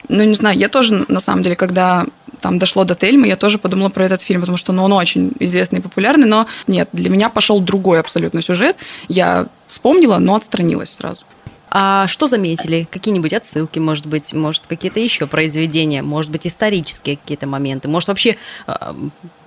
ну, 0.08 0.24
не 0.24 0.34
знаю, 0.34 0.58
я 0.58 0.68
тоже, 0.68 1.04
на 1.08 1.20
самом 1.20 1.42
деле, 1.42 1.56
когда 1.56 2.06
там 2.40 2.58
дошло 2.58 2.84
до 2.84 2.94
Тельмы, 2.94 3.28
я 3.28 3.36
тоже 3.36 3.58
подумала 3.58 3.88
про 3.88 4.04
этот 4.04 4.20
фильм, 4.20 4.40
потому 4.40 4.58
что 4.58 4.72
ну, 4.72 4.84
он 4.84 4.92
очень 4.92 5.32
известный 5.38 5.78
и 5.78 5.82
популярный, 5.82 6.26
но 6.26 6.46
нет, 6.66 6.88
для 6.92 7.08
меня 7.08 7.28
пошел 7.28 7.60
другой 7.60 8.00
абсолютно 8.00 8.42
сюжет. 8.42 8.76
Я 9.08 9.46
вспомнила, 9.68 10.18
но 10.18 10.34
отстранилась 10.34 10.92
сразу. 10.92 11.24
А 11.70 12.06
что 12.06 12.26
заметили? 12.26 12.86
Какие-нибудь 12.90 13.32
отсылки, 13.32 13.78
может 13.78 14.04
быть, 14.04 14.34
может, 14.34 14.66
какие-то 14.66 15.00
еще 15.00 15.26
произведения, 15.26 16.02
может 16.02 16.30
быть, 16.30 16.46
исторические 16.46 17.16
какие-то 17.16 17.46
моменты, 17.46 17.88
может, 17.88 18.08
вообще 18.08 18.36
а, 18.66 18.94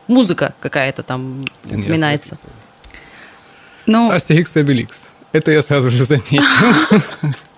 музыка 0.08 0.54
какая-то 0.60 1.04
там 1.04 1.46
упоминается. 1.66 2.38
Ну, 3.86 4.12
Астерикс 4.12 4.56
и 4.56 4.60
Обеликс. 4.62 5.10
Это 5.32 5.52
я 5.52 5.62
сразу 5.62 5.90
же 5.90 6.04
заметил. 6.04 6.42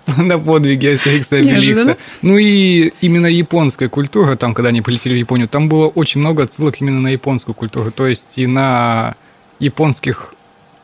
На 0.16 0.38
подвиге 0.38 0.94
Астерикса 0.94 1.36
и. 1.36 1.40
Обеликса. 1.40 1.96
Ну 2.22 2.38
и 2.38 2.92
именно 3.00 3.26
японская 3.26 3.88
культура, 3.88 4.36
там, 4.36 4.54
когда 4.54 4.70
они 4.70 4.82
полетели 4.82 5.14
в 5.14 5.18
Японию, 5.18 5.48
там 5.48 5.68
было 5.68 5.86
очень 5.88 6.20
много 6.20 6.44
отсылок 6.44 6.80
именно 6.80 7.00
на 7.00 7.08
японскую 7.08 7.54
культуру, 7.54 7.90
то 7.90 8.06
есть 8.06 8.36
и 8.36 8.46
на 8.46 9.14
японских 9.58 10.34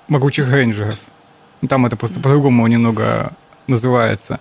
могучих 0.09 0.50
рейнджеров. 0.50 0.99
Ну, 1.62 1.68
Там 1.68 1.87
это 1.87 1.97
просто 1.97 2.21
по-другому 2.21 2.66
немного 2.66 3.33
называется. 3.66 4.40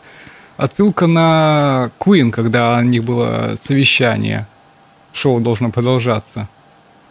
Отсылка 0.57 1.07
на 1.07 1.91
Queen, 1.99 2.31
когда 2.31 2.77
у 2.77 2.81
них 2.81 3.03
было 3.03 3.55
совещание. 3.59 4.47
Шоу 5.13 5.39
должно 5.39 5.71
продолжаться. 5.71 6.47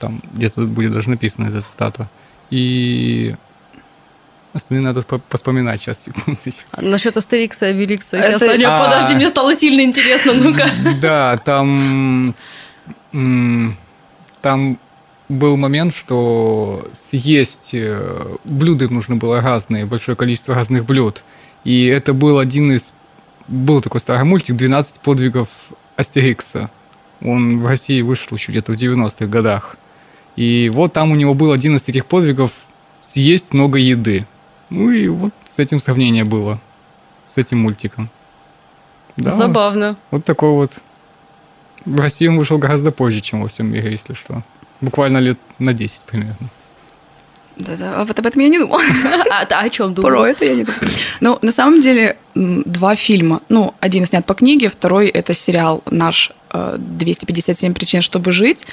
Там 0.03 0.21
где-то 0.35 0.63
будет 0.63 0.93
даже 0.93 1.09
написана 1.11 1.47
эта 1.47 1.61
цитата. 1.61 2.09
И 2.51 3.37
остальные 4.53 4.83
надо 4.85 5.03
по- 5.03 5.19
поспоминать 5.21 5.81
сейчас, 5.81 6.03
секундочку. 6.03 6.61
А 6.73 6.83
Насчет 6.83 7.17
Астерикса 7.17 7.69
и 7.69 7.71
Обеликса. 7.71 8.21
Сейчас, 8.21 8.43
Это- 8.43 8.51
Аня, 8.53 8.67
А. 8.77 8.85
подожди, 8.85 9.15
мне 9.15 9.29
стало 9.29 9.55
сильно 9.55 9.83
интересно, 9.83 10.33
ну-ка. 10.35 10.69
Да, 11.01 11.37
там... 11.45 12.35
Там 14.41 14.79
был 15.29 15.57
момент, 15.57 15.95
что 15.95 16.89
съесть 17.11 17.71
э, 17.75 18.35
блюда 18.45 18.87
им 18.87 18.95
нужно 18.95 19.15
было 19.17 19.41
разные, 19.41 19.87
большое 19.87 20.17
количество 20.17 20.55
разных 20.57 20.85
блюд. 20.85 21.23
И 21.63 21.87
это 21.87 22.13
был 22.13 22.41
один 22.41 22.73
из... 22.73 22.93
Был 23.47 23.81
такой 23.81 24.01
старый 24.01 24.25
мультик 24.25 24.57
«12 24.57 24.97
подвигов 25.05 25.49
Астерикса». 25.97 26.71
Он 27.25 27.61
в 27.61 27.67
России 27.69 28.03
вышел 28.03 28.37
еще 28.37 28.51
где-то 28.51 28.73
в 28.73 28.75
90-х 28.75 29.27
годах. 29.27 29.77
И 30.37 30.71
вот 30.73 30.93
там 30.93 31.11
у 31.13 31.17
него 31.17 31.35
был 31.35 31.53
один 31.53 31.77
из 31.77 31.83
таких 31.83 32.07
подвигов 32.07 32.53
съесть 33.03 33.53
много 33.53 33.79
еды. 33.79 34.27
Ну 34.71 34.91
и 34.91 35.09
вот 35.09 35.33
с 35.49 35.59
этим 35.59 35.81
сравнение 35.81 36.25
было. 36.25 36.59
С 37.35 37.39
этим 37.39 37.59
мультиком. 37.59 38.09
Да, 39.17 39.31
Забавно. 39.31 39.97
вот 40.11 40.25
такой 40.25 40.51
вот. 40.51 40.73
В 41.85 41.99
России 41.99 42.27
он 42.29 42.39
вышел 42.39 42.59
гораздо 42.59 42.93
позже, 42.93 43.21
чем 43.21 43.43
во 43.43 43.49
всем 43.49 43.67
мире, 43.71 43.91
если 43.93 44.15
что. 44.15 44.43
Буквально 44.81 45.19
лет 45.19 45.39
на 45.59 45.73
10 45.75 46.01
примерно. 46.07 46.49
да-да, 47.57 48.01
а 48.01 48.05
вот 48.05 48.19
об 48.19 48.27
этом 48.27 48.41
я 48.41 48.49
не 48.49 48.59
думала. 48.59 48.81
А, 49.31 49.47
а 49.51 49.65
о 49.65 49.71
чем 49.71 49.95
Про 49.95 50.03
думаешь? 50.13 50.37
это 50.37 50.45
я 50.45 50.55
не 50.55 50.65
думала. 50.65 50.81
Ну, 51.21 51.39
на 51.43 51.53
самом 51.53 51.81
деле, 51.81 52.17
два 52.35 52.95
фильма. 52.95 53.41
Ну, 53.49 53.75
один 53.81 54.07
снят 54.07 54.25
по 54.25 54.35
книге, 54.35 54.69
второй– 54.69 55.09
это 55.09 55.35
сериал 55.35 55.83
наш 55.91 56.33
э, 56.53 56.77
«257 56.79 57.75
причин, 57.75 58.01
чтобы 58.03 58.31
жить». 58.31 58.65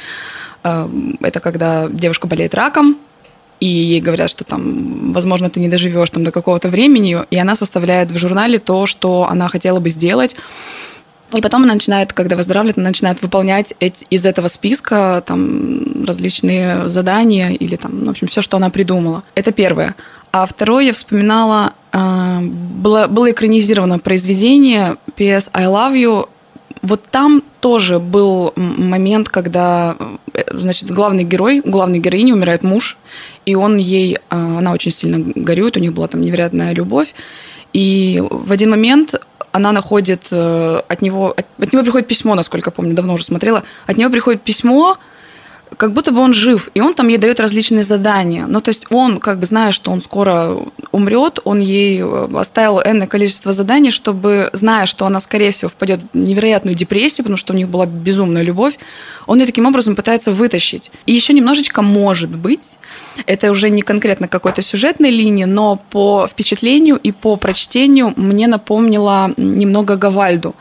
Э, 0.64 0.88
Это 1.22 1.40
когда 1.40 1.88
девушка 1.90 2.28
болеет 2.28 2.56
раком, 2.56 2.98
и 3.60 3.66
ей 3.66 4.00
говорят, 4.00 4.30
что 4.30 4.44
там, 4.44 5.12
возможно, 5.12 5.50
ты 5.50 5.60
не 5.60 5.68
доживешь 5.68 6.10
там 6.10 6.24
до 6.24 6.32
какого-то 6.32 6.70
времени, 6.70 7.18
и 7.30 7.38
она 7.38 7.56
составляет 7.56 8.12
в 8.12 8.18
журнале 8.18 8.58
то, 8.58 8.86
что 8.86 9.28
она 9.30 9.50
хотела 9.50 9.80
бы 9.80 9.90
сделать. 9.90 10.36
И 11.36 11.42
потом 11.42 11.64
она 11.64 11.74
начинает, 11.74 12.12
когда 12.14 12.36
выздоравливает, 12.36 12.78
она 12.78 12.88
начинает 12.88 13.22
выполнять 13.22 13.74
эти, 13.80 14.06
из 14.10 14.26
этого 14.26 14.48
списка 14.48 15.22
там 15.26 16.06
различные 16.06 16.90
задания 16.90 17.50
или 17.50 17.76
там, 17.76 18.06
в 18.06 18.10
общем, 18.10 18.28
все, 18.28 18.42
что 18.42 18.58
она 18.58 18.70
придумала. 18.70 19.24
Это 19.36 19.52
первое. 19.52 19.96
А 20.32 20.46
второе, 20.46 20.86
я 20.86 20.94
вспоминала, 20.94 21.74
э, 21.92 22.40
было, 22.42 23.08
было 23.08 23.30
экранизировано 23.30 24.00
произведение 24.00 24.96
PS 25.18 25.50
I 25.54 25.66
Love 25.66 25.94
You. 25.96 26.30
Вот 26.82 27.04
там 27.12 27.44
тоже 27.60 28.00
был 28.00 28.54
момент, 28.56 29.30
когда, 29.30 29.98
э, 30.34 30.44
значит, 30.58 30.92
главный 30.92 31.24
герой, 31.24 31.62
у 31.64 31.70
главной 31.70 32.00
героини 32.00 32.32
умирает 32.32 32.64
муж, 32.64 32.98
и 33.46 33.56
он 33.56 33.78
ей, 33.78 34.16
э, 34.16 34.20
она 34.30 34.72
очень 34.72 34.92
сильно 34.92 35.20
горюет, 35.36 35.76
у 35.76 35.80
них 35.80 35.94
была 35.94 36.08
там 36.08 36.22
невероятная 36.22 36.74
любовь, 36.74 37.14
и 37.74 38.24
в 38.30 38.52
один 38.52 38.70
момент 38.70 39.16
она 39.52 39.72
находит 39.72 40.28
э, 40.32 40.82
от 40.88 41.02
него, 41.02 41.34
от, 41.36 41.46
от 41.60 41.74
него 41.74 41.84
приходит 41.84 42.08
письмо, 42.08 42.36
насколько 42.36 42.72
помню, 42.72 42.94
давно 42.94 43.14
уже 43.14 43.26
смотрела, 43.26 43.64
от 43.86 43.98
него 43.98 44.10
приходит 44.10 44.42
письмо, 44.42 44.98
как 45.80 45.94
будто 45.94 46.12
бы 46.12 46.20
он 46.20 46.34
жив, 46.34 46.70
и 46.74 46.82
он 46.82 46.94
там 46.94 47.08
ей 47.08 47.18
дает 47.18 47.40
различные 47.40 47.84
задания. 47.84 48.48
Ну, 48.48 48.60
то 48.60 48.68
есть 48.68 48.88
он, 48.90 49.20
как 49.22 49.40
бы 49.40 49.46
зная, 49.46 49.72
что 49.72 49.92
он 49.92 50.02
скоро 50.02 50.58
умрет, 50.92 51.40
он 51.46 51.62
ей 51.62 52.02
э, 52.02 52.28
оставил 52.36 52.82
энное 52.82 53.08
количество 53.08 53.54
заданий, 53.54 53.90
чтобы, 53.90 54.50
зная, 54.52 54.86
что 54.86 55.06
она, 55.06 55.22
скорее 55.22 55.52
всего, 55.52 55.70
впадет 55.70 56.02
в 56.12 56.18
невероятную 56.18 56.76
депрессию, 56.76 57.24
потому 57.24 57.38
что 57.38 57.54
у 57.54 57.56
них 57.56 57.70
была 57.70 57.86
безумная 57.86 58.42
любовь, 58.42 58.78
он 59.26 59.40
ее 59.40 59.46
таким 59.46 59.68
образом 59.68 59.96
пытается 59.96 60.34
вытащить. 60.34 60.92
И 61.06 61.14
еще 61.14 61.32
немножечко, 61.32 61.82
может 61.82 62.36
быть, 62.36 62.78
это 63.26 63.50
уже 63.50 63.70
не 63.70 63.82
конкретно 63.82 64.28
какой-то 64.28 64.62
сюжетной 64.62 65.12
линии, 65.12 65.46
но 65.46 65.82
по 65.92 66.28
впечатлению 66.28 66.98
и 66.98 67.14
по 67.14 67.38
прочтению 67.38 68.12
мне 68.18 68.48
напомнила 68.48 69.32
немного 69.38 69.96
Гавальду, 69.96 70.56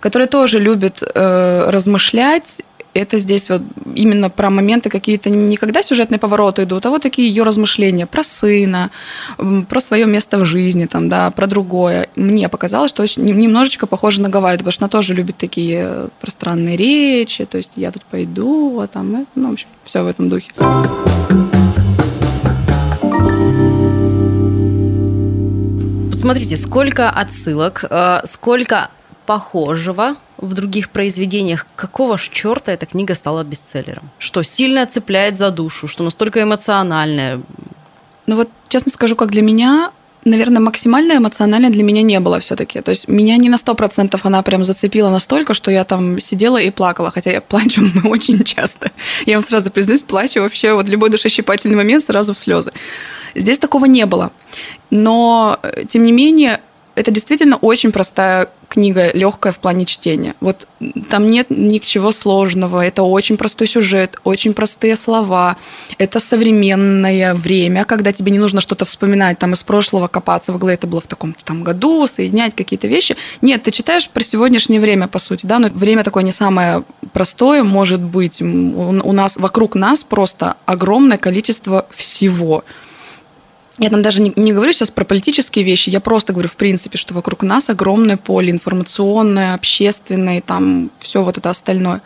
который 0.00 0.26
тоже 0.26 0.58
любит 0.58 1.04
э, 1.04 1.66
размышлять. 1.70 2.62
Это 2.96 3.18
здесь 3.18 3.48
вот 3.50 3.62
именно 3.94 4.30
про 4.30 4.50
моменты 4.50 4.88
какие-то 4.88 5.28
не 5.30 5.56
когда 5.56 5.82
сюжетные 5.82 6.18
повороты 6.18 6.62
идут, 6.62 6.86
а 6.86 6.90
вот 6.90 7.02
такие 7.02 7.28
ее 7.28 7.42
размышления 7.42 8.06
про 8.06 8.24
сына, 8.24 8.90
про 9.36 9.80
свое 9.80 10.06
место 10.06 10.38
в 10.38 10.44
жизни, 10.44 10.86
там, 10.86 11.08
да, 11.08 11.30
про 11.30 11.46
другое. 11.46 12.08
Мне 12.16 12.48
показалось, 12.48 12.90
что 12.90 13.02
очень, 13.02 13.24
нем- 13.24 13.38
немножечко 13.38 13.86
похоже 13.86 14.22
на 14.22 14.28
Гавальду, 14.28 14.60
потому 14.60 14.72
что 14.72 14.84
она 14.84 14.88
тоже 14.90 15.14
любит 15.14 15.36
такие 15.36 15.80
э, 15.82 16.08
пространные 16.20 16.76
речи, 16.76 17.44
то 17.44 17.58
есть 17.58 17.72
я 17.76 17.92
тут 17.92 18.04
пойду, 18.04 18.80
а 18.80 18.86
там, 18.86 19.14
это, 19.14 19.26
ну, 19.34 19.50
в 19.50 19.52
общем, 19.52 19.68
все 19.84 20.02
в 20.02 20.06
этом 20.06 20.28
духе. 20.28 20.50
Смотрите, 26.26 26.56
сколько 26.56 27.08
отсылок, 27.08 27.84
э, 27.88 28.20
сколько 28.24 28.90
похожего 29.26 30.16
в 30.38 30.54
других 30.54 30.90
произведениях. 30.90 31.66
Какого 31.76 32.16
ж 32.16 32.28
черта 32.32 32.72
эта 32.72 32.86
книга 32.86 33.14
стала 33.14 33.42
бестселлером? 33.42 34.10
Что 34.18 34.42
сильно 34.42 34.86
цепляет 34.86 35.36
за 35.36 35.50
душу, 35.50 35.88
что 35.88 36.04
настолько 36.04 36.42
эмоциональная? 36.42 37.40
Ну 38.26 38.36
вот, 38.36 38.48
честно 38.68 38.92
скажу, 38.92 39.16
как 39.16 39.30
для 39.30 39.42
меня, 39.42 39.90
наверное, 40.24 40.60
максимально 40.60 41.16
эмоционально 41.16 41.70
для 41.70 41.82
меня 41.82 42.02
не 42.02 42.20
было 42.20 42.38
все-таки. 42.40 42.80
То 42.80 42.90
есть 42.90 43.08
меня 43.08 43.36
не 43.36 43.48
на 43.48 43.58
сто 43.58 43.74
процентов 43.74 44.26
она 44.26 44.42
прям 44.42 44.64
зацепила 44.64 45.10
настолько, 45.10 45.54
что 45.54 45.70
я 45.70 45.84
там 45.84 46.20
сидела 46.20 46.58
и 46.58 46.70
плакала, 46.70 47.10
хотя 47.10 47.30
я 47.30 47.40
плачу 47.40 47.82
очень 48.04 48.44
часто. 48.44 48.90
Я 49.26 49.36
вам 49.36 49.44
сразу 49.44 49.70
признаюсь, 49.70 50.02
плачу 50.02 50.40
вообще 50.40 50.74
вот 50.74 50.88
любой 50.88 51.10
душещипательный 51.10 51.76
момент 51.76 52.04
сразу 52.04 52.34
в 52.34 52.38
слезы. 52.38 52.72
Здесь 53.34 53.58
такого 53.58 53.86
не 53.86 54.06
было. 54.06 54.30
Но, 54.90 55.58
э, 55.62 55.84
тем 55.86 56.04
не 56.04 56.12
менее, 56.12 56.60
это 56.96 57.10
действительно 57.10 57.56
очень 57.56 57.92
простая 57.92 58.48
книга, 58.68 59.12
легкая 59.12 59.52
в 59.52 59.58
плане 59.58 59.84
чтения. 59.84 60.34
Вот 60.40 60.66
там 61.10 61.28
нет 61.28 61.50
ничего 61.50 62.10
сложного. 62.10 62.84
Это 62.84 63.02
очень 63.02 63.36
простой 63.36 63.66
сюжет, 63.66 64.16
очень 64.24 64.54
простые 64.54 64.96
слова. 64.96 65.56
Это 65.98 66.18
современное 66.18 67.34
время, 67.34 67.84
когда 67.84 68.12
тебе 68.12 68.32
не 68.32 68.38
нужно 68.38 68.62
что-то 68.62 68.86
вспоминать 68.86 69.38
там 69.38 69.52
из 69.52 69.62
прошлого, 69.62 70.08
копаться 70.08 70.52
в 70.52 70.58
голове. 70.58 70.74
Это 70.74 70.86
было 70.86 71.02
в 71.02 71.06
таком 71.06 71.34
там 71.44 71.62
году, 71.62 72.06
соединять 72.06 72.56
какие-то 72.56 72.88
вещи. 72.88 73.14
Нет, 73.42 73.62
ты 73.62 73.70
читаешь 73.70 74.08
про 74.08 74.22
сегодняшнее 74.22 74.80
время, 74.80 75.06
по 75.06 75.18
сути, 75.18 75.44
да, 75.44 75.58
но 75.58 75.68
время 75.68 76.02
такое 76.02 76.22
не 76.22 76.32
самое 76.32 76.82
простое 77.12 77.62
может 77.62 78.00
быть. 78.00 78.40
У 78.40 79.12
нас, 79.12 79.36
вокруг 79.36 79.74
нас 79.74 80.02
просто 80.02 80.56
огромное 80.64 81.18
количество 81.18 81.86
всего. 81.94 82.64
Я 83.78 83.90
там 83.90 84.00
даже 84.00 84.22
не, 84.22 84.32
не 84.36 84.52
говорю 84.52 84.72
сейчас 84.72 84.90
про 84.90 85.04
политические 85.04 85.64
вещи, 85.64 85.90
я 85.90 86.00
просто 86.00 86.32
говорю, 86.32 86.48
в 86.48 86.56
принципе, 86.56 86.96
что 86.96 87.12
вокруг 87.12 87.42
нас 87.42 87.68
огромное 87.68 88.16
поле 88.16 88.50
информационное, 88.50 89.54
общественное, 89.54 90.40
там 90.40 90.90
все 90.98 91.22
вот 91.22 91.36
это 91.36 91.50
остальное. 91.50 92.00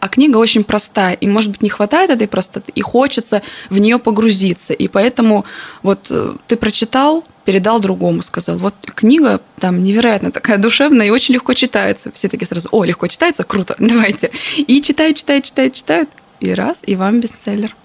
А 0.00 0.08
книга 0.08 0.38
очень 0.38 0.64
простая, 0.64 1.12
и, 1.12 1.26
может 1.26 1.50
быть, 1.50 1.62
не 1.62 1.68
хватает 1.68 2.08
этой 2.08 2.26
простоты, 2.26 2.72
и 2.74 2.80
хочется 2.80 3.42
в 3.68 3.78
нее 3.78 3.98
погрузиться. 3.98 4.72
И 4.72 4.88
поэтому 4.88 5.44
вот 5.82 6.06
э, 6.08 6.36
ты 6.46 6.56
прочитал, 6.56 7.22
передал 7.44 7.80
другому, 7.80 8.22
сказал, 8.22 8.56
вот 8.56 8.74
книга 8.94 9.42
там 9.58 9.82
невероятно 9.82 10.30
такая 10.30 10.56
душевная 10.56 11.06
и 11.06 11.10
очень 11.10 11.34
легко 11.34 11.52
читается. 11.52 12.10
Все 12.12 12.30
такие 12.30 12.46
сразу, 12.46 12.70
о, 12.72 12.82
легко 12.84 13.08
читается, 13.08 13.44
круто, 13.44 13.76
давайте. 13.78 14.30
И 14.56 14.80
читают, 14.80 15.18
читают, 15.18 15.44
читают, 15.44 15.74
читают, 15.74 16.08
и 16.40 16.54
раз, 16.54 16.82
и 16.86 16.96
вам 16.96 17.20
бестселлер 17.20 17.76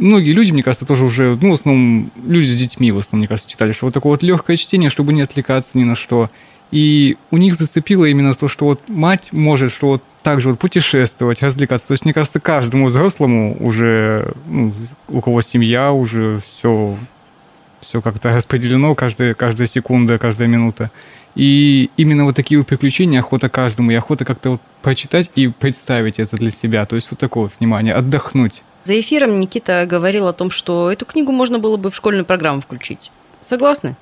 многие 0.00 0.32
люди, 0.32 0.50
мне 0.50 0.62
кажется, 0.62 0.86
тоже 0.86 1.04
уже, 1.04 1.38
ну, 1.40 1.50
в 1.50 1.54
основном, 1.54 2.10
люди 2.24 2.46
с 2.46 2.56
детьми, 2.56 2.90
в 2.90 2.98
основном, 2.98 3.20
мне 3.20 3.28
кажется, 3.28 3.50
читали, 3.50 3.72
что 3.72 3.86
вот 3.86 3.94
такое 3.94 4.12
вот 4.12 4.22
легкое 4.22 4.56
чтение, 4.56 4.90
чтобы 4.90 5.12
не 5.12 5.22
отвлекаться 5.22 5.78
ни 5.78 5.84
на 5.84 5.94
что. 5.94 6.30
И 6.70 7.16
у 7.30 7.36
них 7.36 7.54
зацепило 7.54 8.04
именно 8.04 8.34
то, 8.34 8.48
что 8.48 8.66
вот 8.66 8.80
мать 8.88 9.28
может, 9.32 9.72
что 9.72 9.88
вот 9.88 10.02
так 10.22 10.40
же 10.40 10.50
вот 10.50 10.58
путешествовать, 10.58 11.42
развлекаться. 11.42 11.88
То 11.88 11.92
есть, 11.92 12.04
мне 12.04 12.14
кажется, 12.14 12.40
каждому 12.40 12.86
взрослому 12.86 13.56
уже, 13.60 14.32
ну, 14.46 14.72
у 15.08 15.20
кого 15.20 15.42
семья, 15.42 15.92
уже 15.92 16.40
все, 16.46 16.96
все 17.80 18.00
как-то 18.00 18.34
распределено, 18.34 18.94
каждая, 18.94 19.34
каждая 19.34 19.66
секунда, 19.66 20.18
каждая 20.18 20.48
минута. 20.48 20.90
И 21.34 21.90
именно 21.96 22.24
вот 22.24 22.36
такие 22.36 22.58
вот 22.58 22.66
приключения 22.66 23.20
охота 23.20 23.48
каждому, 23.48 23.90
и 23.90 23.94
охота 23.94 24.24
как-то 24.24 24.50
вот 24.50 24.60
прочитать 24.82 25.30
и 25.36 25.48
представить 25.48 26.18
это 26.18 26.36
для 26.36 26.50
себя. 26.50 26.86
То 26.86 26.96
есть 26.96 27.08
вот 27.10 27.18
такое 27.18 27.44
вот 27.44 27.52
внимание, 27.58 27.94
отдохнуть. 27.94 28.62
За 28.84 28.98
эфиром 28.98 29.40
Никита 29.40 29.86
говорил 29.86 30.26
о 30.26 30.32
том, 30.32 30.50
что 30.50 30.90
эту 30.90 31.04
книгу 31.04 31.32
можно 31.32 31.58
было 31.58 31.76
бы 31.76 31.90
в 31.90 31.96
школьную 31.96 32.24
программу 32.24 32.60
включить. 32.60 33.10
Согласны? 33.42 33.96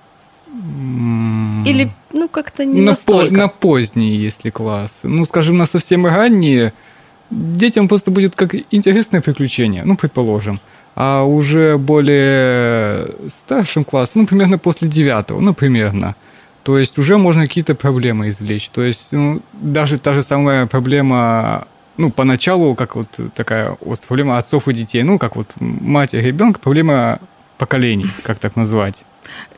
Или, 1.66 1.90
ну, 2.12 2.28
как-то 2.28 2.64
не 2.64 2.80
на 2.80 2.88
настолько? 2.88 3.34
По, 3.34 3.40
на 3.40 3.48
поздние, 3.48 4.22
если 4.22 4.50
класс. 4.50 5.00
Ну, 5.02 5.24
скажем, 5.24 5.58
на 5.58 5.66
совсем 5.66 6.06
ранние, 6.06 6.72
детям 7.30 7.88
просто 7.88 8.10
будет 8.10 8.34
как 8.34 8.54
интересное 8.70 9.20
приключение, 9.20 9.84
ну, 9.84 9.96
предположим. 9.96 10.58
А 10.94 11.24
уже 11.24 11.76
более 11.76 13.14
старшим 13.28 13.84
классом, 13.84 14.22
ну, 14.22 14.26
примерно 14.26 14.58
после 14.58 14.88
девятого, 14.88 15.40
ну, 15.40 15.54
примерно. 15.54 16.16
То 16.62 16.78
есть 16.78 16.98
уже 16.98 17.18
можно 17.18 17.46
какие-то 17.46 17.74
проблемы 17.74 18.28
извлечь. 18.28 18.68
То 18.68 18.82
есть 18.82 19.08
ну, 19.10 19.40
даже 19.52 19.98
та 19.98 20.12
же 20.12 20.22
самая 20.22 20.66
проблема 20.66 21.66
ну, 21.98 22.10
поначалу, 22.10 22.74
как 22.74 22.96
вот 22.96 23.08
такая 23.34 23.76
проблема 24.06 24.38
отцов 24.38 24.68
и 24.68 24.72
детей, 24.72 25.02
ну, 25.02 25.18
как 25.18 25.36
вот 25.36 25.48
мать 25.60 26.14
и 26.14 26.20
ребенка, 26.20 26.60
проблема 26.60 27.18
поколений, 27.58 28.06
как 28.22 28.38
так 28.38 28.56
назвать. 28.56 29.04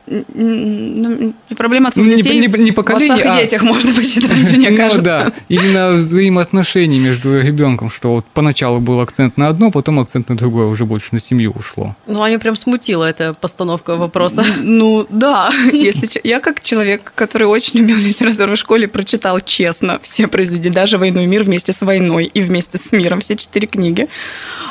Ну, 0.07 1.33
проблема 1.55 1.89
отцов 1.89 2.05
ну, 2.05 2.15
детей 2.15 2.39
не, 2.39 2.47
не, 2.47 2.63
не 2.63 2.71
поколение, 2.71 3.15
в 3.15 3.19
отцах 3.19 3.35
а... 3.35 3.37
и 3.37 3.43
детях 3.43 3.63
можно 3.63 3.93
почитать, 3.93 4.51
мне 4.57 4.69
ну, 4.69 4.77
кажется. 4.77 5.01
да, 5.01 5.31
именно 5.47 5.91
взаимоотношения 5.91 6.99
между 6.99 7.39
ребенком, 7.39 7.89
что 7.89 8.15
вот 8.15 8.25
поначалу 8.33 8.79
был 8.79 8.99
акцент 8.99 9.37
на 9.37 9.47
одно, 9.47 9.71
потом 9.71 9.99
акцент 9.99 10.29
на 10.29 10.37
другое, 10.37 10.65
уже 10.65 10.85
больше 10.85 11.09
на 11.11 11.19
семью 11.19 11.53
ушло. 11.57 11.95
Ну, 12.07 12.21
Аню 12.21 12.39
прям 12.39 12.55
смутила 12.55 13.05
эта 13.05 13.33
постановка 13.33 13.95
вопроса. 13.95 14.43
Ну, 14.59 15.05
да, 15.09 15.51
если 15.73 16.09
я 16.23 16.39
как 16.39 16.61
человек, 16.61 17.13
который 17.15 17.47
очень 17.47 17.79
любил 17.79 17.97
литературу 17.97 18.55
в 18.55 18.59
школе, 18.59 18.87
прочитал 18.87 19.39
честно 19.39 19.99
все 20.01 20.27
произведения, 20.27 20.75
даже 20.75 20.97
«Войну 20.97 21.21
и 21.21 21.25
мир» 21.27 21.43
вместе 21.43 21.73
с 21.73 21.81
«Войной» 21.81 22.25
и 22.25 22.41
вместе 22.41 22.77
с 22.77 22.91
«Миром», 22.91 23.21
все 23.21 23.35
четыре 23.35 23.67
книги, 23.67 24.07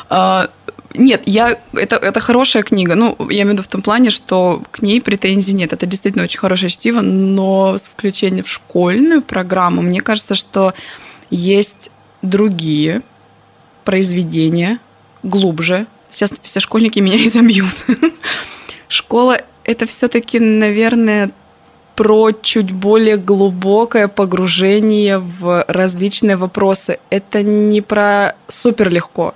а, 0.09 0.49
нет, 0.93 1.23
я, 1.25 1.59
это, 1.73 1.95
это 1.95 2.19
хорошая 2.19 2.63
книга. 2.63 2.95
Ну, 2.95 3.15
я 3.29 3.43
имею 3.43 3.49
в 3.49 3.51
виду 3.53 3.63
в 3.63 3.67
том 3.67 3.81
плане, 3.81 4.09
что 4.09 4.61
к 4.71 4.81
ней 4.81 5.01
претензий 5.01 5.53
нет. 5.53 5.73
Это 5.73 5.85
действительно 5.85 6.23
очень 6.23 6.39
хорошее 6.39 6.69
чтиво, 6.69 7.01
но 7.01 7.77
с 7.77 7.83
включением 7.83 8.43
в 8.43 8.49
школьную 8.49 9.21
программу, 9.21 9.81
мне 9.81 10.01
кажется, 10.01 10.35
что 10.35 10.73
есть 11.29 11.91
другие 12.21 13.01
произведения 13.85 14.79
глубже. 15.23 15.87
Сейчас 16.09 16.33
все 16.41 16.59
школьники 16.59 16.99
меня 16.99 17.17
изобьют. 17.27 17.75
Школа– 18.87 19.41
это 19.63 19.85
все-таки, 19.85 20.39
наверное, 20.39 21.31
про 21.95 22.31
чуть 22.31 22.71
более 22.71 23.17
глубокое 23.17 24.07
погружение 24.07 25.19
в 25.19 25.63
различные 25.67 26.35
вопросы. 26.35 26.99
Это 27.09 27.43
не 27.43 27.81
про 27.81 28.35
супер 28.47 28.89
легко 28.89 29.35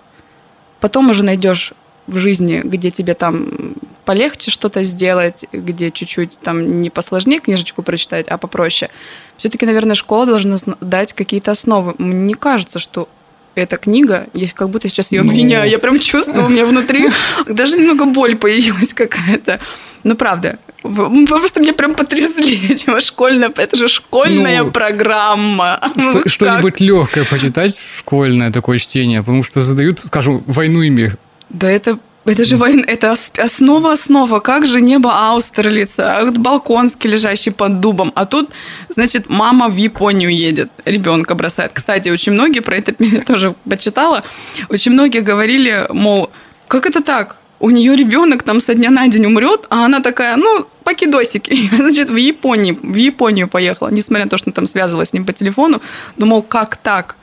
Потом 0.85 1.09
уже 1.09 1.23
найдешь 1.23 1.73
в 2.05 2.19
жизни, 2.19 2.61
где 2.63 2.91
тебе 2.91 3.15
там 3.15 3.73
полегче 4.05 4.51
что-то 4.51 4.83
сделать, 4.83 5.45
где 5.51 5.89
чуть-чуть 5.89 6.37
там 6.37 6.79
не 6.79 6.91
посложнее 6.91 7.39
книжечку 7.39 7.81
прочитать, 7.81 8.27
а 8.27 8.37
попроще. 8.37 8.91
Все-таки, 9.35 9.65
наверное, 9.65 9.95
школа 9.95 10.27
должна 10.27 10.57
дать 10.81 11.13
какие-то 11.13 11.49
основы. 11.49 11.95
Мне 11.97 12.35
кажется, 12.35 12.77
что 12.77 13.09
эта 13.55 13.77
книга, 13.77 14.27
я 14.33 14.47
как 14.53 14.69
будто 14.69 14.87
сейчас 14.89 15.11
ее 15.11 15.21
обвиняю, 15.21 15.63
ну... 15.63 15.71
я 15.71 15.79
прям 15.79 15.99
чувствую, 15.99 16.45
у 16.45 16.49
меня 16.49 16.65
внутри 16.65 17.09
даже 17.47 17.77
немного 17.77 18.05
боль 18.05 18.35
появилась 18.35 18.93
какая-то. 18.93 19.59
Но 20.03 20.15
правда, 20.15 20.59
вы 20.83 21.25
просто 21.25 21.59
меня 21.59 21.73
прям 21.73 21.95
потрясли. 21.95 22.75
Тема 22.75 23.01
школьная, 23.01 23.51
это 23.55 23.75
же 23.75 23.87
школьная 23.87 24.63
ну, 24.63 24.71
программа. 24.71 25.81
Что, 25.95 26.29
что-нибудь 26.29 26.79
легкое 26.79 27.25
почитать, 27.25 27.75
школьное 27.97 28.51
такое 28.51 28.77
чтение, 28.77 29.19
потому 29.19 29.43
что 29.43 29.61
задают, 29.61 30.01
скажем, 30.05 30.43
войну 30.45 30.83
и 30.83 30.89
мир. 30.89 31.17
Да 31.49 31.69
это 31.69 31.97
это 32.25 32.45
же 32.45 32.57
война, 32.57 32.83
это 32.87 33.15
основа 33.37 33.91
основа. 33.91 34.39
Как 34.39 34.65
же 34.65 34.81
небо 34.81 35.11
Аустерлица, 35.11 36.31
Балконский, 36.35 37.09
лежащий 37.09 37.51
под 37.51 37.79
дубом. 37.79 38.11
А 38.15 38.25
тут, 38.25 38.49
значит, 38.89 39.29
мама 39.29 39.69
в 39.69 39.75
Японию 39.75 40.35
едет, 40.35 40.71
ребенка 40.85 41.35
бросает. 41.35 41.71
Кстати, 41.73 42.09
очень 42.09 42.33
многие 42.33 42.61
про 42.61 42.77
это 42.77 42.95
я 43.03 43.21
тоже 43.21 43.55
почитала. 43.69 44.23
Очень 44.69 44.93
многие 44.93 45.21
говорили, 45.21 45.87
мол, 45.89 46.29
как 46.67 46.85
это 46.85 47.01
так? 47.03 47.37
у 47.59 47.69
нее 47.69 47.95
ребенок 47.95 48.43
там 48.43 48.59
со 48.59 48.73
дня 48.73 48.91
на 48.91 49.07
день 49.07 49.25
умрет, 49.25 49.65
а 49.69 49.85
она 49.85 50.01
такая, 50.01 50.35
ну, 50.35 50.67
покидосики. 50.83 51.69
Значит, 51.75 52.09
в 52.09 52.15
Японии, 52.15 52.77
в 52.81 52.95
Японию 52.95 53.47
поехала, 53.47 53.89
несмотря 53.89 54.25
на 54.25 54.29
то, 54.29 54.37
что 54.37 54.51
там 54.51 54.67
связывалась 54.67 55.09
с 55.09 55.13
ним 55.13 55.25
по 55.25 55.33
телефону. 55.33 55.81
Думал, 56.17 56.43
как 56.43 56.75
так? 56.75 57.15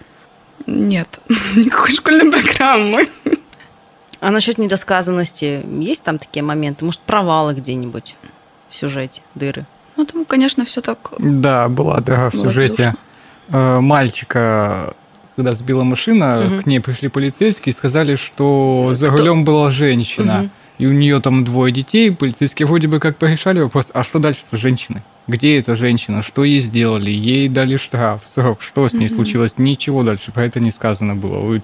Нет, 0.66 1.20
никакой 1.56 1.92
школьной 1.92 2.30
программы. 2.30 3.08
А 4.22 4.30
насчет 4.30 4.56
недосказанности 4.56 5.64
есть 5.80 6.04
там 6.04 6.20
такие 6.20 6.44
моменты? 6.44 6.84
Может, 6.84 7.00
провалы 7.00 7.54
где-нибудь 7.54 8.14
в 8.68 8.74
сюжете, 8.74 9.20
дыры? 9.34 9.66
Ну, 9.96 10.04
там, 10.04 10.24
конечно, 10.24 10.64
все 10.64 10.80
так. 10.80 11.12
Да, 11.18 11.68
была 11.68 12.00
дыра 12.00 12.30
в 12.30 12.36
сюжете. 12.36 12.94
Э, 13.48 13.80
мальчика 13.80 14.94
когда 15.34 15.52
сбила 15.52 15.82
машина, 15.82 16.44
угу. 16.46 16.62
к 16.62 16.66
ней 16.66 16.78
пришли 16.78 17.08
полицейские 17.08 17.72
и 17.72 17.76
сказали, 17.76 18.16
что 18.16 18.90
за 18.92 19.08
Кто? 19.08 19.16
рулем 19.16 19.44
была 19.44 19.70
женщина. 19.70 20.42
Угу. 20.42 20.50
И 20.78 20.86
у 20.86 20.92
нее 20.92 21.20
там 21.20 21.44
двое 21.44 21.72
детей. 21.72 22.12
Полицейские 22.12 22.66
вроде 22.66 22.86
бы 22.86 23.00
как 23.00 23.16
порешали 23.16 23.60
вопрос, 23.60 23.88
а 23.92 24.04
что 24.04 24.18
дальше 24.18 24.42
с 24.52 24.56
женщиной? 24.56 25.02
Где 25.26 25.58
эта 25.58 25.74
женщина? 25.74 26.22
Что 26.22 26.44
ей 26.44 26.60
сделали? 26.60 27.10
Ей 27.10 27.48
дали 27.48 27.76
штраф, 27.76 28.22
срок. 28.24 28.62
Что 28.62 28.88
с 28.88 28.92
ней 28.92 29.06
угу. 29.06 29.16
случилось? 29.16 29.54
Ничего 29.56 30.04
дальше 30.04 30.30
про 30.30 30.44
это 30.44 30.60
не 30.60 30.70
сказано 30.70 31.16
было. 31.16 31.60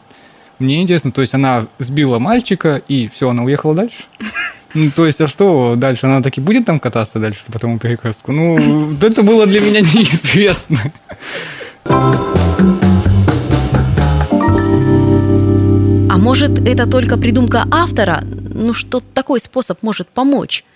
Мне 0.58 0.82
интересно, 0.82 1.12
то 1.12 1.20
есть 1.20 1.34
она 1.34 1.66
сбила 1.78 2.18
мальчика, 2.18 2.82
и 2.88 3.08
все, 3.08 3.30
она 3.30 3.44
уехала 3.44 3.74
дальше? 3.74 4.04
Ну, 4.74 4.90
то 4.94 5.06
есть, 5.06 5.18
а 5.22 5.28
что 5.28 5.76
дальше? 5.76 6.04
Она 6.04 6.20
таки 6.20 6.42
будет 6.42 6.66
там 6.66 6.78
кататься 6.78 7.18
дальше 7.18 7.40
по 7.50 7.58
тому 7.58 7.78
перекрестку? 7.78 8.32
Ну, 8.32 8.92
это 9.00 9.22
было 9.22 9.46
для 9.46 9.60
меня 9.60 9.80
неизвестно. 9.94 10.76
А 16.10 16.18
может, 16.18 16.58
это 16.68 16.86
только 16.86 17.16
придумка 17.16 17.64
автора? 17.70 18.22
Ну, 18.22 18.74
что 18.74 19.00
такой 19.00 19.40
способ 19.40 19.82
может 19.82 20.08
помочь? 20.08 20.66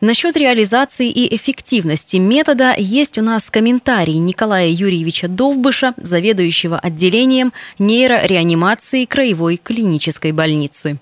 Насчет 0.00 0.36
реализации 0.36 1.10
и 1.10 1.34
эффективности 1.34 2.18
метода 2.18 2.72
есть 2.78 3.18
у 3.18 3.22
нас 3.22 3.50
комментарий 3.50 4.18
Николая 4.18 4.68
Юрьевича 4.68 5.26
Довбыша, 5.26 5.92
заведующего 5.96 6.78
отделением 6.78 7.52
нейрореанимации 7.80 9.06
Краевой 9.06 9.56
клинической 9.56 10.30
больницы. 10.30 10.98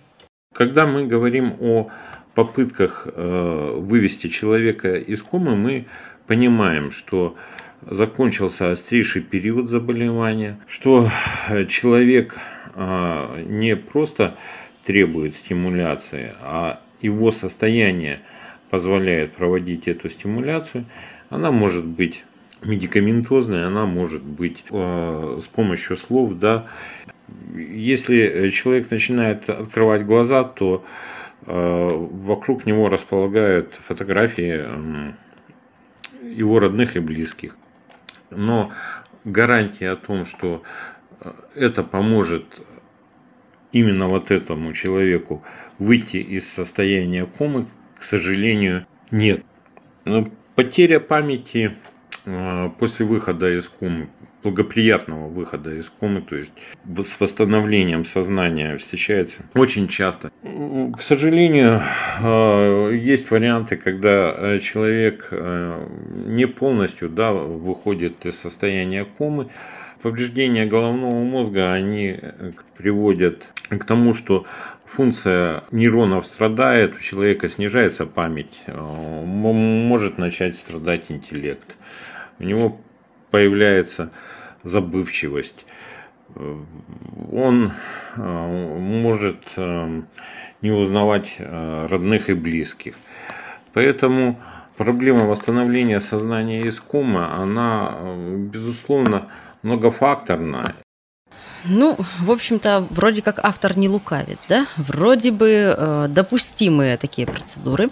Когда 0.54 0.86
мы 0.86 1.04
говорим 1.04 1.56
о 1.60 1.90
попытках 2.34 3.06
э, 3.06 3.74
вывести 3.76 4.28
человека 4.28 4.94
из 4.94 5.22
комы, 5.22 5.56
мы 5.56 5.86
понимаем, 6.26 6.90
что 6.90 7.36
закончился 7.82 8.70
острейший 8.70 9.20
период 9.20 9.68
заболевания, 9.68 10.58
что 10.66 11.10
человек 11.68 12.34
э, 12.74 13.44
не 13.46 13.76
просто 13.76 14.38
требует 14.86 15.36
стимуляции, 15.36 16.32
а 16.40 16.80
его 17.02 17.30
состояние– 17.30 18.20
позволяет 18.70 19.34
проводить 19.34 19.88
эту 19.88 20.08
стимуляцию. 20.08 20.86
Она 21.30 21.50
может 21.50 21.84
быть 21.84 22.24
медикаментозная, 22.62 23.66
она 23.66 23.86
может 23.86 24.22
быть 24.22 24.64
э, 24.70 25.38
с 25.42 25.46
помощью 25.46 25.96
слов, 25.96 26.34
да. 26.34 26.66
Если 27.54 28.50
человек 28.50 28.90
начинает 28.90 29.48
открывать 29.50 30.06
глаза, 30.06 30.44
то 30.44 30.84
э, 31.46 31.88
вокруг 31.90 32.66
него 32.66 32.88
располагают 32.88 33.74
фотографии 33.86 34.64
э, 34.64 35.12
его 36.22 36.58
родных 36.60 36.96
и 36.96 37.00
близких. 37.00 37.56
Но 38.30 38.72
гарантия 39.24 39.90
о 39.90 39.96
том, 39.96 40.24
что 40.24 40.62
э, 41.20 41.32
это 41.54 41.82
поможет 41.82 42.44
именно 43.72 44.08
вот 44.08 44.30
этому 44.30 44.72
человеку 44.72 45.42
выйти 45.78 46.16
из 46.16 46.48
состояния 46.48 47.26
комы, 47.26 47.66
к 47.98 48.02
сожалению, 48.02 48.86
нет. 49.10 49.44
Потеря 50.54 51.00
памяти 51.00 51.76
а, 52.24 52.70
после 52.70 53.06
выхода 53.06 53.56
из 53.56 53.68
комы, 53.68 54.08
благоприятного 54.42 55.28
выхода 55.28 55.72
из 55.72 55.88
комы, 55.90 56.22
то 56.22 56.36
есть 56.36 56.52
с 56.84 57.20
восстановлением 57.20 58.04
сознания 58.04 58.76
встречается 58.78 59.42
очень 59.54 59.86
часто. 59.86 60.32
К 60.42 61.00
сожалению, 61.00 61.82
а, 62.20 62.90
есть 62.90 63.30
варианты, 63.30 63.76
когда 63.76 64.32
э, 64.36 64.58
человек 64.58 65.28
э, 65.30 65.88
не 66.26 66.46
полностью 66.46 67.08
да, 67.08 67.32
выходит 67.32 68.26
из 68.26 68.36
состояния 68.38 69.04
комы. 69.04 69.48
Повреждения 70.02 70.66
головного 70.66 71.22
мозга, 71.22 71.72
они 71.72 72.18
э, 72.20 72.50
приводят 72.76 73.44
к 73.68 73.84
тому, 73.84 74.12
что 74.12 74.46
функция 74.86 75.64
нейронов 75.72 76.24
страдает, 76.24 76.94
у 76.94 76.98
человека 76.98 77.48
снижается 77.48 78.06
память, 78.06 78.56
э, 78.66 78.72
может 78.72 80.18
начать 80.18 80.56
страдать 80.56 81.10
интеллект. 81.10 81.76
У 82.38 82.44
него 82.44 82.78
появляется 83.30 84.10
забывчивость. 84.62 85.66
Э, 86.34 86.56
он 87.32 87.72
э, 88.16 88.20
может 88.22 89.44
не 90.62 90.70
узнавать 90.70 91.36
родных 91.38 92.30
и 92.30 92.34
близких. 92.34 92.94
Поэтому 93.74 94.40
проблема 94.78 95.26
восстановления 95.26 96.00
сознания 96.00 96.62
из 96.62 96.80
комы, 96.80 97.26
она, 97.26 98.16
безусловно, 98.50 99.28
многофакторна. 99.62 100.64
Ну, 101.68 101.96
в 102.20 102.30
общем-то, 102.30 102.86
вроде 102.90 103.22
как 103.22 103.40
автор 103.42 103.76
не 103.76 103.88
лукавит, 103.88 104.38
да? 104.48 104.66
Вроде 104.76 105.30
бы 105.30 105.74
э, 105.76 106.06
допустимые 106.08 106.96
такие 106.96 107.26
процедуры. 107.26 107.90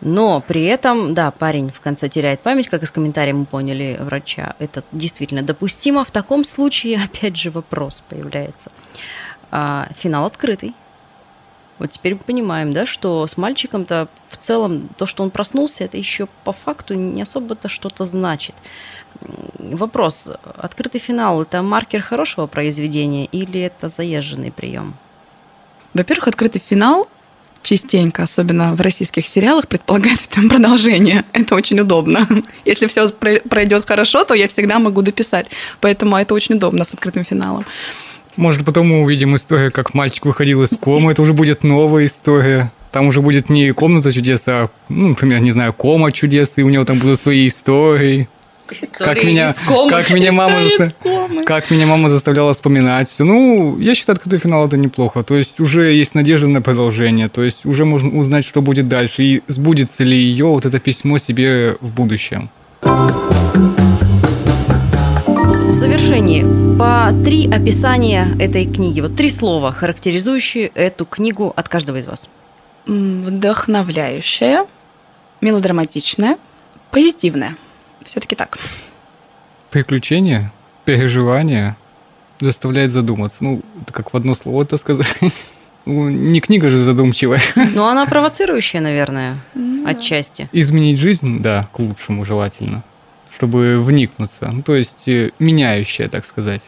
Но 0.00 0.40
при 0.40 0.64
этом, 0.64 1.12
да, 1.12 1.30
парень 1.30 1.70
в 1.70 1.80
конце 1.80 2.08
теряет 2.08 2.40
память, 2.40 2.68
как 2.68 2.82
из 2.82 2.90
комментариев 2.90 3.36
мы 3.36 3.44
поняли 3.44 3.98
врача. 4.00 4.54
Это 4.58 4.82
действительно 4.92 5.42
допустимо. 5.42 6.04
В 6.04 6.10
таком 6.10 6.44
случае, 6.44 7.00
опять 7.04 7.36
же, 7.36 7.50
вопрос 7.50 8.02
появляется. 8.08 8.72
А, 9.50 9.88
финал 9.96 10.26
открытый. 10.26 10.74
Вот 11.80 11.90
теперь 11.90 12.12
мы 12.12 12.20
понимаем, 12.20 12.74
да, 12.74 12.84
что 12.84 13.26
с 13.26 13.38
мальчиком-то 13.38 14.08
в 14.26 14.36
целом 14.36 14.90
то, 14.98 15.06
что 15.06 15.22
он 15.22 15.30
проснулся, 15.30 15.84
это 15.84 15.96
еще 15.96 16.28
по 16.44 16.52
факту 16.52 16.92
не 16.92 17.22
особо-то 17.22 17.68
что-то 17.68 18.04
значит. 18.04 18.54
Вопрос. 19.58 20.28
Открытый 20.58 21.00
финал– 21.00 21.40
это 21.42 21.62
маркер 21.62 22.02
хорошего 22.02 22.46
произведения 22.46 23.24
или 23.24 23.60
это 23.60 23.88
заезженный 23.88 24.52
прием? 24.52 24.94
Во-первых, 25.94 26.28
открытый 26.28 26.62
финал 26.68 27.08
частенько, 27.62 28.24
особенно 28.24 28.74
в 28.74 28.80
российских 28.82 29.26
сериалах, 29.26 29.66
предполагает 29.66 30.20
там 30.28 30.50
продолжение. 30.50 31.24
Это 31.32 31.54
очень 31.54 31.80
удобно. 31.80 32.28
Если 32.66 32.88
все 32.88 33.08
пройдет 33.08 33.86
хорошо, 33.86 34.24
то 34.24 34.34
я 34.34 34.48
всегда 34.48 34.78
могу 34.78 35.00
дописать. 35.00 35.46
Поэтому 35.80 36.16
это 36.16 36.34
очень 36.34 36.56
удобно 36.56 36.84
с 36.84 36.92
открытым 36.92 37.24
финалом. 37.24 37.64
Может, 38.36 38.64
потом 38.64 38.88
мы 38.88 39.02
увидим 39.02 39.36
историю, 39.36 39.72
как 39.72 39.94
мальчик 39.94 40.26
выходил 40.26 40.62
из 40.62 40.70
комы. 40.70 41.12
Это 41.12 41.22
уже 41.22 41.32
будет 41.32 41.62
новая 41.62 42.06
история. 42.06 42.72
Там 42.92 43.06
уже 43.06 43.20
будет 43.20 43.50
не 43.50 43.72
комната 43.72 44.12
чудес, 44.12 44.44
а, 44.48 44.68
ну, 44.88 45.10
например, 45.10 45.40
не 45.40 45.52
знаю, 45.52 45.72
кома 45.72 46.10
чудес, 46.10 46.58
и 46.58 46.62
у 46.62 46.68
него 46.68 46.84
там 46.84 46.98
будут 46.98 47.20
свои 47.20 47.46
истории 47.46 48.28
как 48.98 49.24
меня, 49.24 49.52
как 49.90 50.10
меня 50.10 50.32
мама, 50.32 50.60
как 51.44 51.70
меня 51.70 51.86
мама 51.86 52.08
заставляла 52.08 52.52
вспоминать 52.52 53.08
все. 53.08 53.24
Ну, 53.24 53.78
я 53.78 53.94
считаю, 53.94 54.16
открытый 54.16 54.38
финал 54.38 54.66
это 54.66 54.76
неплохо. 54.76 55.22
То 55.22 55.36
есть 55.36 55.60
уже 55.60 55.92
есть 55.92 56.14
надежда 56.14 56.48
на 56.48 56.62
продолжение. 56.62 57.28
То 57.28 57.42
есть 57.42 57.66
уже 57.66 57.84
можно 57.84 58.16
узнать, 58.18 58.44
что 58.44 58.62
будет 58.62 58.88
дальше 58.88 59.22
и 59.22 59.42
сбудется 59.48 60.04
ли 60.04 60.16
ее 60.16 60.46
вот 60.46 60.66
это 60.66 60.78
письмо 60.78 61.18
себе 61.18 61.76
в 61.80 61.90
будущем. 61.90 62.50
В 65.70 65.74
завершении 65.74 66.42
по 66.80 67.12
три 67.26 67.46
описания 67.46 68.26
этой 68.38 68.64
книги. 68.64 69.02
Вот 69.02 69.14
три 69.14 69.28
слова, 69.28 69.70
характеризующие 69.70 70.68
эту 70.68 71.04
книгу 71.04 71.52
от 71.54 71.68
каждого 71.68 71.98
из 71.98 72.06
вас. 72.06 72.30
Вдохновляющая, 72.86 74.64
мелодраматичная, 75.42 76.38
позитивная. 76.90 77.54
Все-таки 78.02 78.34
так. 78.34 78.56
Приключения, 79.70 80.54
переживания 80.86 81.76
заставляет 82.40 82.90
задуматься. 82.90 83.36
Ну, 83.40 83.60
это 83.82 83.92
как 83.92 84.14
в 84.14 84.16
одно 84.16 84.34
слово 84.34 84.62
это 84.62 84.78
сказать. 84.78 85.06
Ну, 85.86 86.10
не 86.10 86.40
книга 86.40 86.68
же 86.68 86.78
задумчивая. 86.78 87.40
Ну, 87.74 87.86
она 87.86 88.06
провоцирующая, 88.06 88.80
наверное, 88.80 89.36
отчасти. 89.84 90.48
Изменить 90.52 90.98
жизнь, 90.98 91.40
да, 91.40 91.68
к 91.72 91.78
лучшему 91.78 92.24
желательно, 92.24 92.82
чтобы 93.40 93.82
вникнуться. 93.82 94.50
Ну, 94.52 94.62
то 94.62 94.74
есть 94.74 95.08
э, 95.08 95.30
меняющая, 95.38 96.10
так 96.10 96.26
сказать. 96.26 96.60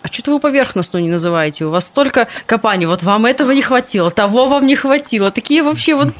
А 0.00 0.06
что-то 0.06 0.30
вы 0.30 0.38
поверхностную 0.38 1.02
не 1.02 1.10
называете. 1.10 1.64
У 1.64 1.70
вас 1.70 1.86
столько 1.86 2.28
копаний. 2.46 2.86
Вот 2.86 3.02
вам 3.02 3.26
этого 3.26 3.50
не 3.50 3.62
хватило, 3.62 4.12
того 4.12 4.46
вам 4.46 4.64
не 4.64 4.76
хватило. 4.76 5.32
Такие 5.32 5.64
вообще 5.64 5.96
вот, 5.96 6.14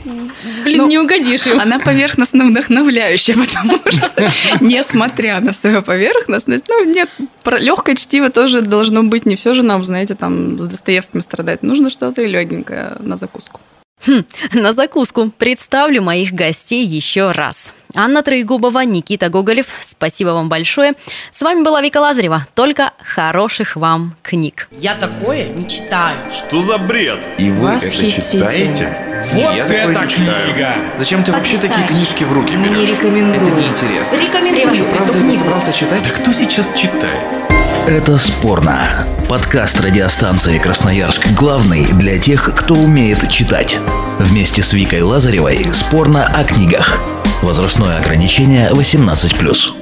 блин, 0.64 0.78
ну, 0.78 0.88
не 0.88 0.98
угодишь 0.98 1.46
им. 1.46 1.60
Она 1.60 1.78
поверхностно 1.78 2.44
вдохновляющая, 2.44 3.36
потому 3.46 3.78
что, 3.86 4.32
несмотря 4.60 5.38
на 5.38 5.52
свою 5.52 5.80
поверхностность, 5.80 6.64
ну, 6.68 6.84
нет, 6.84 7.08
легкое 7.44 7.94
чтиво 7.94 8.30
тоже 8.30 8.62
должно 8.62 9.04
быть. 9.04 9.26
Не 9.26 9.36
все 9.36 9.54
же 9.54 9.62
нам, 9.62 9.84
знаете, 9.84 10.16
там 10.16 10.58
с 10.58 10.66
Достоевским 10.66 11.20
страдать. 11.20 11.62
Нужно 11.62 11.88
что-то 11.88 12.24
легенькое 12.24 12.96
на 12.98 13.16
закуску. 13.16 13.60
Хм, 14.06 14.24
на 14.54 14.72
закуску 14.72 15.30
представлю 15.30 16.02
моих 16.02 16.32
гостей 16.32 16.84
еще 16.84 17.30
раз. 17.30 17.72
Анна 17.94 18.22
Троегубова, 18.22 18.84
Никита 18.84 19.28
Гоголев, 19.28 19.66
спасибо 19.82 20.30
вам 20.30 20.48
большое. 20.48 20.94
С 21.30 21.42
вами 21.42 21.62
была 21.62 21.82
Вика 21.82 21.98
Лазарева. 21.98 22.46
Только 22.54 22.92
хороших 23.04 23.76
вам 23.76 24.14
книг. 24.22 24.68
Я 24.72 24.94
такое 24.94 25.48
не 25.50 25.68
читаю. 25.68 26.16
Что 26.32 26.60
за 26.60 26.78
бред? 26.78 27.20
И 27.38 27.50
вы 27.50 27.70
это 27.70 27.90
читаете? 27.90 28.96
Вот 29.32 29.54
я 29.54 29.66
это 29.66 30.06
книга! 30.06 30.74
Зачем 30.98 31.22
ты 31.22 31.32
вообще 31.32 31.58
такие 31.58 31.86
книжки 31.86 32.24
в 32.24 32.32
руки 32.32 32.56
берешь? 32.56 32.76
Не 32.78 32.86
рекомендую. 32.86 33.42
Это 33.42 33.60
неинтересно. 33.60 34.16
Рекомендую 34.16 34.70
Ты 34.70 34.76
что, 34.76 34.84
правда 34.86 35.18
это 35.18 35.38
собрался 35.38 35.72
читать? 35.72 36.02
Да 36.02 36.10
кто 36.10 36.32
сейчас 36.32 36.72
читает? 36.74 37.20
Это 37.86 38.16
спорно. 38.18 38.86
Подкаст 39.28 39.80
радиостанции 39.80 40.58
Красноярск 40.58 41.28
главный 41.32 41.84
для 41.92 42.18
тех, 42.18 42.54
кто 42.54 42.74
умеет 42.74 43.28
читать. 43.30 43.78
Вместе 44.18 44.62
с 44.62 44.72
Викой 44.72 45.02
Лазаревой 45.02 45.66
спорно 45.72 46.26
о 46.26 46.44
книгах. 46.44 47.00
Возрастное 47.42 47.98
ограничение 47.98 48.70
18+. 48.70 49.81